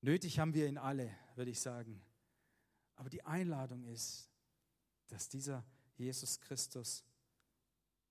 Nötig 0.03 0.39
haben 0.39 0.53
wir 0.53 0.69
ihn 0.69 0.79
alle, 0.79 1.11
würde 1.35 1.51
ich 1.51 1.61
sagen. 1.61 2.03
Aber 2.95 3.09
die 3.09 3.25
Einladung 3.25 3.83
ist, 3.85 4.31
dass 5.09 5.29
dieser 5.29 5.65
Jesus 5.97 6.39
Christus 6.41 7.05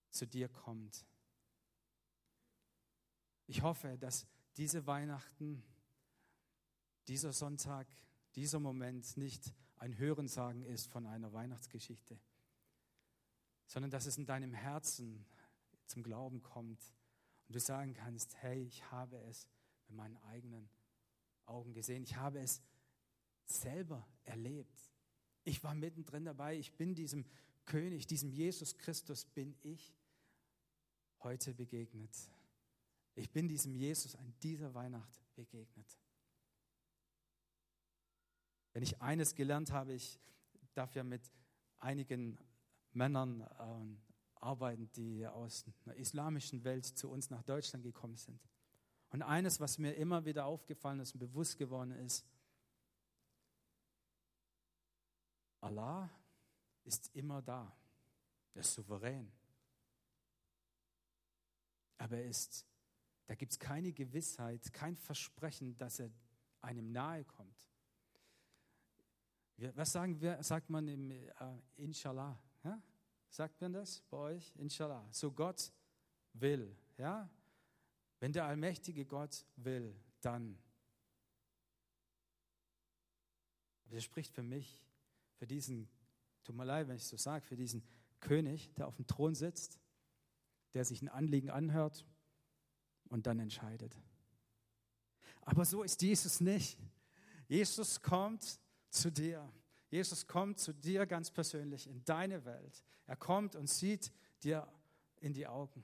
zu 0.09 0.25
dir 0.25 0.49
kommt. 0.49 1.05
Ich 3.45 3.61
hoffe, 3.61 3.97
dass 3.99 4.25
diese 4.57 4.87
Weihnachten, 4.87 5.63
dieser 7.07 7.33
Sonntag, 7.33 7.87
dieser 8.35 8.59
Moment 8.59 9.15
nicht 9.17 9.53
ein 9.77 9.97
Hörensagen 9.97 10.63
ist 10.63 10.87
von 10.87 11.05
einer 11.05 11.33
Weihnachtsgeschichte, 11.33 12.19
sondern 13.67 13.91
dass 13.91 14.05
es 14.05 14.17
in 14.17 14.25
deinem 14.25 14.53
Herzen 14.53 15.25
zum 15.85 16.03
Glauben 16.03 16.41
kommt 16.41 16.91
und 17.47 17.55
du 17.55 17.59
sagen 17.59 17.93
kannst, 17.93 18.35
hey, 18.37 18.63
ich 18.63 18.89
habe 18.91 19.17
es 19.23 19.47
mit 19.87 19.97
meinen 19.97 20.17
eigenen 20.17 20.69
Augen 21.45 21.73
gesehen, 21.73 22.03
ich 22.03 22.15
habe 22.15 22.39
es 22.39 22.61
selber 23.45 24.07
erlebt. 24.23 24.91
Ich 25.43 25.63
war 25.63 25.75
mittendrin 25.75 26.25
dabei, 26.25 26.57
ich 26.57 26.73
bin 26.73 26.95
diesem 26.95 27.25
König, 27.65 28.07
diesem 28.07 28.31
Jesus 28.31 28.77
Christus 28.77 29.25
bin 29.25 29.55
ich 29.61 29.93
heute 31.19 31.53
begegnet. 31.53 32.15
Ich 33.15 33.29
bin 33.29 33.47
diesem 33.47 33.75
Jesus 33.75 34.15
an 34.15 34.33
dieser 34.41 34.73
Weihnacht 34.73 35.21
begegnet. 35.35 35.99
Wenn 38.73 38.83
ich 38.83 39.01
eines 39.01 39.35
gelernt 39.35 39.71
habe, 39.71 39.93
ich 39.93 40.19
darf 40.73 40.95
ja 40.95 41.03
mit 41.03 41.21
einigen 41.79 42.37
Männern 42.93 43.41
äh, 43.41 44.43
arbeiten, 44.43 44.91
die 44.93 45.25
aus 45.25 45.65
einer 45.85 45.95
islamischen 45.95 46.63
Welt 46.63 46.85
zu 46.85 47.09
uns 47.09 47.29
nach 47.29 47.43
Deutschland 47.43 47.83
gekommen 47.83 48.17
sind. 48.17 48.39
Und 49.09 49.21
eines, 49.21 49.59
was 49.59 49.77
mir 49.77 49.93
immer 49.93 50.25
wieder 50.25 50.45
aufgefallen 50.45 50.99
ist 50.99 51.13
und 51.13 51.19
bewusst 51.19 51.57
geworden 51.57 51.91
ist, 51.91 52.25
Allah 55.61 56.09
ist 56.83 57.15
immer 57.15 57.41
da. 57.41 57.71
Er 58.53 58.61
ist 58.61 58.73
souverän. 58.73 59.31
Aber 61.97 62.17
er 62.17 62.25
ist, 62.25 62.65
da 63.27 63.35
gibt 63.35 63.53
es 63.53 63.59
keine 63.59 63.93
Gewissheit, 63.93 64.73
kein 64.73 64.97
Versprechen, 64.97 65.77
dass 65.77 65.99
er 65.99 66.11
einem 66.61 66.91
nahe 66.91 67.23
kommt. 67.23 67.69
Was 69.75 69.91
sagen 69.91 70.19
wir, 70.19 70.41
sagt 70.43 70.69
man 70.69 70.87
im 70.87 71.11
äh, 71.11 71.31
Inshallah? 71.75 72.37
Sagt 73.33 73.59
man 73.61 73.73
das 73.73 73.99
bei 74.11 74.17
euch? 74.17 74.53
Inshallah. 74.57 75.07
So 75.09 75.31
Gott 75.31 75.73
will. 76.33 76.77
Ja? 76.99 77.27
Wenn 78.19 78.31
der 78.31 78.45
allmächtige 78.45 79.07
Gott 79.07 79.43
will, 79.55 79.99
dann. 80.21 80.55
Das 83.89 84.03
spricht 84.03 84.35
für 84.35 84.43
mich, 84.43 84.79
für 85.39 85.47
diesen, 85.47 85.89
tut 86.43 86.55
mir 86.55 86.63
leid, 86.63 86.87
wenn 86.87 86.95
ich 86.95 87.05
so 87.05 87.17
sage, 87.17 87.43
für 87.43 87.55
diesen 87.55 87.83
König, 88.19 88.71
der 88.75 88.87
auf 88.87 88.97
dem 88.97 89.07
Thron 89.07 89.33
sitzt, 89.33 89.79
der 90.75 90.85
sich 90.85 91.01
ein 91.01 91.09
Anliegen 91.09 91.49
anhört 91.49 92.05
und 93.09 93.25
dann 93.25 93.39
entscheidet. 93.39 93.99
Aber 95.41 95.65
so 95.65 95.81
ist 95.81 96.03
Jesus 96.03 96.39
nicht. 96.39 96.77
Jesus 97.47 97.99
kommt 97.99 98.59
zu 98.91 99.11
dir. 99.11 99.51
Jesus 99.93 100.25
kommt 100.25 100.57
zu 100.57 100.73
dir 100.73 101.05
ganz 101.05 101.29
persönlich 101.29 101.85
in 101.87 102.03
deine 102.03 102.45
Welt. 102.45 102.83
Er 103.05 103.15
kommt 103.15 103.55
und 103.55 103.69
sieht 103.69 104.11
dir 104.43 104.67
in 105.19 105.35
die 105.35 105.45
Augen. 105.45 105.83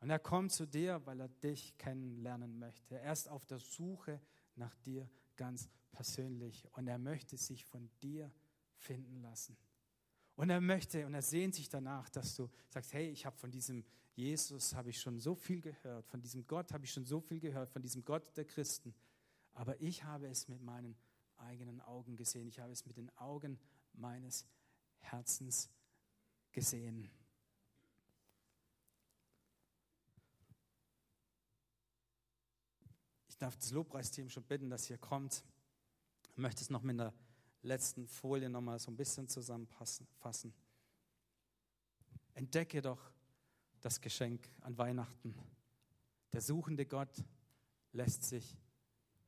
Und 0.00 0.10
er 0.10 0.18
kommt 0.18 0.50
zu 0.50 0.66
dir, 0.66 1.00
weil 1.06 1.20
er 1.20 1.28
dich 1.28 1.78
kennenlernen 1.78 2.58
möchte. 2.58 2.98
Er 2.98 3.12
ist 3.12 3.28
auf 3.28 3.46
der 3.46 3.60
Suche 3.60 4.20
nach 4.56 4.74
dir 4.78 5.08
ganz 5.36 5.68
persönlich 5.92 6.66
und 6.72 6.88
er 6.88 6.98
möchte 6.98 7.36
sich 7.36 7.64
von 7.64 7.88
dir 8.02 8.32
finden 8.78 9.22
lassen. 9.22 9.56
Und 10.34 10.50
er 10.50 10.60
möchte 10.60 11.06
und 11.06 11.14
er 11.14 11.22
sehnt 11.22 11.54
sich 11.54 11.68
danach, 11.68 12.10
dass 12.10 12.34
du 12.34 12.50
sagst, 12.68 12.94
hey, 12.94 13.10
ich 13.10 13.26
habe 13.26 13.36
von 13.36 13.52
diesem 13.52 13.84
Jesus 14.16 14.74
habe 14.74 14.90
ich 14.90 15.00
schon 15.00 15.20
so 15.20 15.36
viel 15.36 15.60
gehört, 15.60 16.08
von 16.08 16.20
diesem 16.20 16.48
Gott 16.48 16.72
habe 16.72 16.84
ich 16.84 16.90
schon 16.90 17.04
so 17.04 17.20
viel 17.20 17.38
gehört, 17.38 17.70
von 17.70 17.80
diesem 17.80 18.04
Gott 18.04 18.36
der 18.36 18.44
Christen. 18.44 18.92
Aber 19.52 19.80
ich 19.80 20.02
habe 20.02 20.26
es 20.26 20.48
mit 20.48 20.60
meinen 20.60 20.96
eigenen 21.44 21.80
Augen 21.80 22.16
gesehen. 22.16 22.48
Ich 22.48 22.58
habe 22.58 22.72
es 22.72 22.86
mit 22.86 22.96
den 22.96 23.10
Augen 23.18 23.58
meines 23.92 24.46
Herzens 24.98 25.70
gesehen. 26.52 27.10
Ich 33.28 33.36
darf 33.36 33.56
das 33.56 33.72
Lobpreisteam 33.72 34.30
schon 34.30 34.44
bitten, 34.44 34.70
dass 34.70 34.88
ihr 34.88 34.98
kommt. 34.98 35.44
Ich 36.30 36.38
möchte 36.38 36.62
es 36.62 36.70
noch 36.70 36.82
mit 36.82 36.98
der 36.98 37.12
letzten 37.62 38.06
Folie 38.06 38.48
noch 38.48 38.60
mal 38.60 38.78
so 38.78 38.90
ein 38.90 38.96
bisschen 38.96 39.28
zusammenfassen. 39.28 40.54
Entdecke 42.34 42.82
doch 42.82 43.10
das 43.80 44.00
Geschenk 44.00 44.48
an 44.60 44.78
Weihnachten. 44.78 45.34
Der 46.32 46.40
suchende 46.40 46.86
Gott 46.86 47.24
lässt 47.92 48.24
sich 48.24 48.56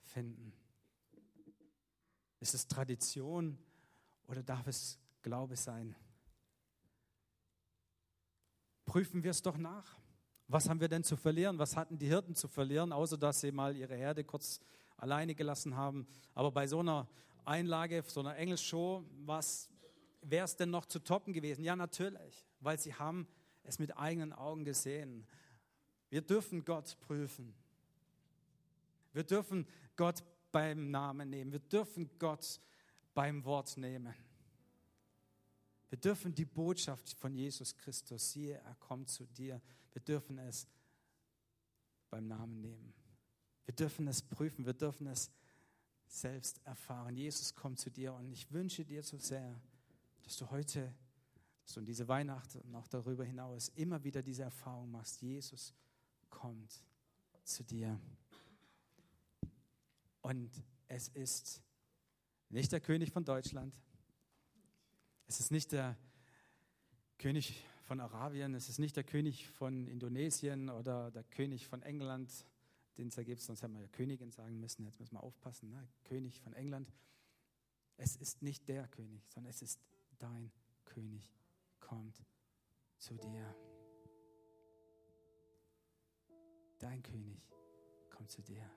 finden. 0.03 0.53
Ist 2.41 2.55
es 2.55 2.67
Tradition 2.67 3.59
oder 4.27 4.43
darf 4.43 4.67
es 4.67 4.99
Glaube 5.23 5.57
sein? 5.57 5.95
Prüfen 8.85 9.23
wir 9.25 9.31
es 9.31 9.43
doch 9.43 9.57
nach. 9.57 9.97
Was 10.49 10.69
haben 10.69 10.81
wir 10.81 10.89
denn 10.89 11.03
zu 11.03 11.17
verlieren? 11.17 11.59
Was 11.59 11.77
hatten 11.77 11.99
die 11.99 12.07
Hirten 12.07 12.35
zu 12.35 12.47
verlieren, 12.47 12.93
außer 12.93 13.19
dass 13.19 13.41
sie 13.41 13.51
mal 13.51 13.77
ihre 13.77 13.97
Herde 13.97 14.23
kurz 14.23 14.61
alleine 14.97 15.35
gelassen 15.35 15.75
haben? 15.75 16.07
Aber 16.35 16.53
bei 16.53 16.67
so 16.69 16.81
einer 16.81 17.09
Einlage, 17.45 18.05
so 18.07 18.21
einer 18.21 18.37
Engelsshow, 18.37 19.05
was 19.25 19.69
wäre 20.23 20.45
es 20.45 20.57
denn 20.57 20.71
noch 20.71 20.87
zu 20.87 21.01
toppen 21.01 21.33
gewesen? 21.33 21.65
Ja, 21.65 21.75
natürlich, 21.75 22.47
weil 22.61 22.79
sie 22.79 22.95
haben 22.95 23.27
es 23.65 23.79
mit 23.79 23.97
eigenen 23.97 24.33
Augen 24.33 24.65
gesehen. 24.65 25.27
Wir 26.11 26.23
dürfen 26.23 26.65
Gott 26.65 26.97
prüfen. 27.01 27.55
Wir 29.13 29.25
dürfen 29.25 29.67
Gott 29.97 30.23
beim 30.57 30.91
Namen 30.91 31.29
nehmen. 31.29 31.53
Wir 31.53 31.59
dürfen 31.61 32.09
Gott 32.19 32.63
beim 33.13 33.45
Wort 33.45 33.77
nehmen. 33.77 34.15
Wir 35.91 35.99
dürfen 35.99 36.35
die 36.35 36.47
Botschaft 36.47 37.13
von 37.13 37.35
Jesus 37.35 37.77
Christus, 37.77 38.33
siehe, 38.33 38.57
er 38.57 38.75
kommt 38.77 39.11
zu 39.11 39.27
dir. 39.27 39.61
Wir 39.93 40.01
dürfen 40.01 40.39
es 40.39 40.67
beim 42.09 42.27
Namen 42.27 42.63
nehmen. 42.63 42.95
Wir 43.67 43.75
dürfen 43.75 44.09
es 44.09 44.23
prüfen. 44.23 44.65
Wir 44.65 44.73
dürfen 44.73 45.09
es 45.09 45.31
selbst 46.07 46.65
erfahren. 46.65 47.19
Jesus 47.19 47.55
kommt 47.55 47.79
zu 47.79 47.91
dir 47.91 48.15
und 48.15 48.33
ich 48.33 48.51
wünsche 48.51 48.83
dir 48.83 49.03
so 49.03 49.19
sehr, 49.19 49.61
dass 50.23 50.39
du 50.39 50.51
heute 50.51 50.91
dass 51.65 51.75
du 51.75 51.81
in 51.81 51.87
diese 51.87 52.09
Weihnachten 52.09 52.61
und 52.61 52.75
auch 52.77 52.89
darüber 52.89 53.25
hinaus 53.25 53.69
immer 53.75 54.03
wieder 54.05 54.23
diese 54.23 54.45
Erfahrung 54.45 54.91
machst. 54.91 55.21
Jesus 55.21 55.75
kommt 56.31 56.83
zu 57.45 57.63
dir. 57.63 58.01
Und 60.27 60.51
es 60.89 61.07
ist 61.07 61.63
nicht 62.49 62.73
der 62.73 62.81
König 62.81 63.13
von 63.13 63.25
Deutschland. 63.25 63.81
Es 65.29 65.39
ist 65.39 65.53
nicht 65.53 65.71
der 65.71 65.97
König 67.17 67.65
von 67.85 68.01
Arabien. 68.01 68.53
Es 68.57 68.69
ist 68.69 68.81
nicht 68.81 68.97
der 68.97 69.05
König 69.05 69.47
von 69.47 69.87
Indonesien 69.87 70.69
oder 70.69 71.13
der 71.13 71.23
König 71.23 71.69
von 71.69 71.81
England, 71.83 72.45
den 72.99 73.07
es 73.07 73.15
da 73.15 73.23
gibt. 73.23 73.41
Sonst 73.41 73.63
hätten 73.63 73.75
wir 73.75 73.83
ja 73.83 73.87
Königin 73.87 74.33
sagen 74.33 74.59
müssen. 74.59 74.85
Jetzt 74.85 74.99
müssen 74.99 75.15
wir 75.15 75.23
aufpassen. 75.23 75.71
Ne? 75.71 75.89
König 76.03 76.41
von 76.41 76.55
England. 76.55 76.93
Es 77.97 78.17
ist 78.17 78.43
nicht 78.43 78.67
der 78.67 78.89
König, 78.89 79.23
sondern 79.29 79.51
es 79.51 79.63
ist 79.63 79.81
dein 80.19 80.51
König 80.87 81.23
kommt 81.79 82.21
zu 82.99 83.17
dir. 83.17 83.55
Dein 86.81 87.01
König 87.05 87.49
kommt 88.11 88.33
zu 88.33 88.43
dir. 88.43 88.69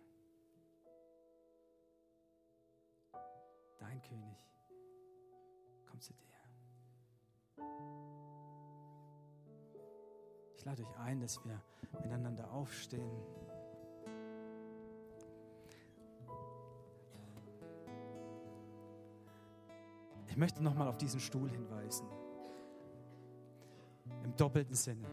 Dein 3.79 4.01
König 4.01 4.37
kommt 5.85 6.03
zu 6.03 6.13
dir. 6.13 6.29
Ich 10.57 10.65
lade 10.65 10.83
euch 10.83 10.97
ein, 10.99 11.21
dass 11.21 11.43
wir 11.45 11.61
miteinander 12.03 12.51
aufstehen. 12.51 13.09
Ich 20.27 20.37
möchte 20.37 20.61
nochmal 20.63 20.87
auf 20.87 20.97
diesen 20.97 21.19
Stuhl 21.19 21.49
hinweisen 21.49 22.07
im 24.23 24.35
doppelten 24.35 24.75
Sinne. 24.75 25.07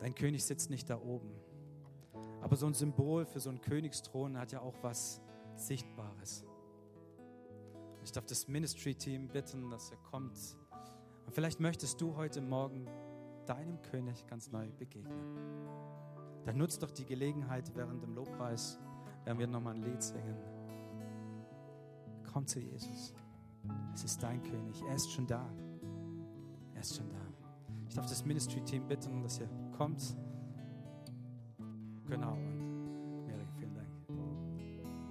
Dein 0.00 0.14
König 0.14 0.44
sitzt 0.44 0.68
nicht 0.68 0.90
da 0.90 1.00
oben. 1.00 1.30
Aber 2.42 2.56
so 2.56 2.66
ein 2.66 2.74
Symbol 2.74 3.24
für 3.24 3.40
so 3.40 3.50
einen 3.50 3.60
Königsthron 3.60 4.38
hat 4.38 4.52
ja 4.52 4.60
auch 4.60 4.74
was 4.82 5.22
Sichtbares. 5.56 6.44
Ich 8.04 8.12
darf 8.12 8.26
das 8.26 8.46
Ministry-Team 8.46 9.28
bitten, 9.28 9.70
dass 9.70 9.90
er 9.90 9.96
kommt. 9.98 10.38
Und 11.26 11.32
vielleicht 11.32 11.60
möchtest 11.60 12.00
du 12.00 12.14
heute 12.16 12.40
Morgen 12.40 12.86
deinem 13.46 13.80
König 13.82 14.26
ganz 14.26 14.52
neu 14.52 14.68
begegnen. 14.72 15.36
Dann 16.44 16.56
nutzt 16.56 16.82
doch 16.82 16.90
die 16.90 17.04
Gelegenheit 17.04 17.74
während 17.74 18.02
dem 18.02 18.14
Lobpreis, 18.14 18.78
werden 19.24 19.38
wir 19.38 19.46
nochmal 19.48 19.74
ein 19.74 19.82
Lied 19.82 20.02
singen. 20.02 20.36
Komm 22.32 22.46
zu 22.46 22.60
Jesus. 22.60 23.14
Es 23.92 24.04
ist 24.04 24.22
dein 24.22 24.42
König. 24.42 24.80
Er 24.82 24.94
ist 24.94 25.10
schon 25.10 25.26
da. 25.26 25.50
Er 26.74 26.80
ist 26.80 26.96
schon 26.96 27.08
da. 27.08 27.16
Ich 27.88 27.94
darf 27.94 28.06
das 28.06 28.24
Ministry-Team 28.24 28.86
bitten, 28.86 29.22
dass 29.22 29.40
ihr 29.40 29.48
kommt. 29.76 30.16
Genau. 32.06 32.36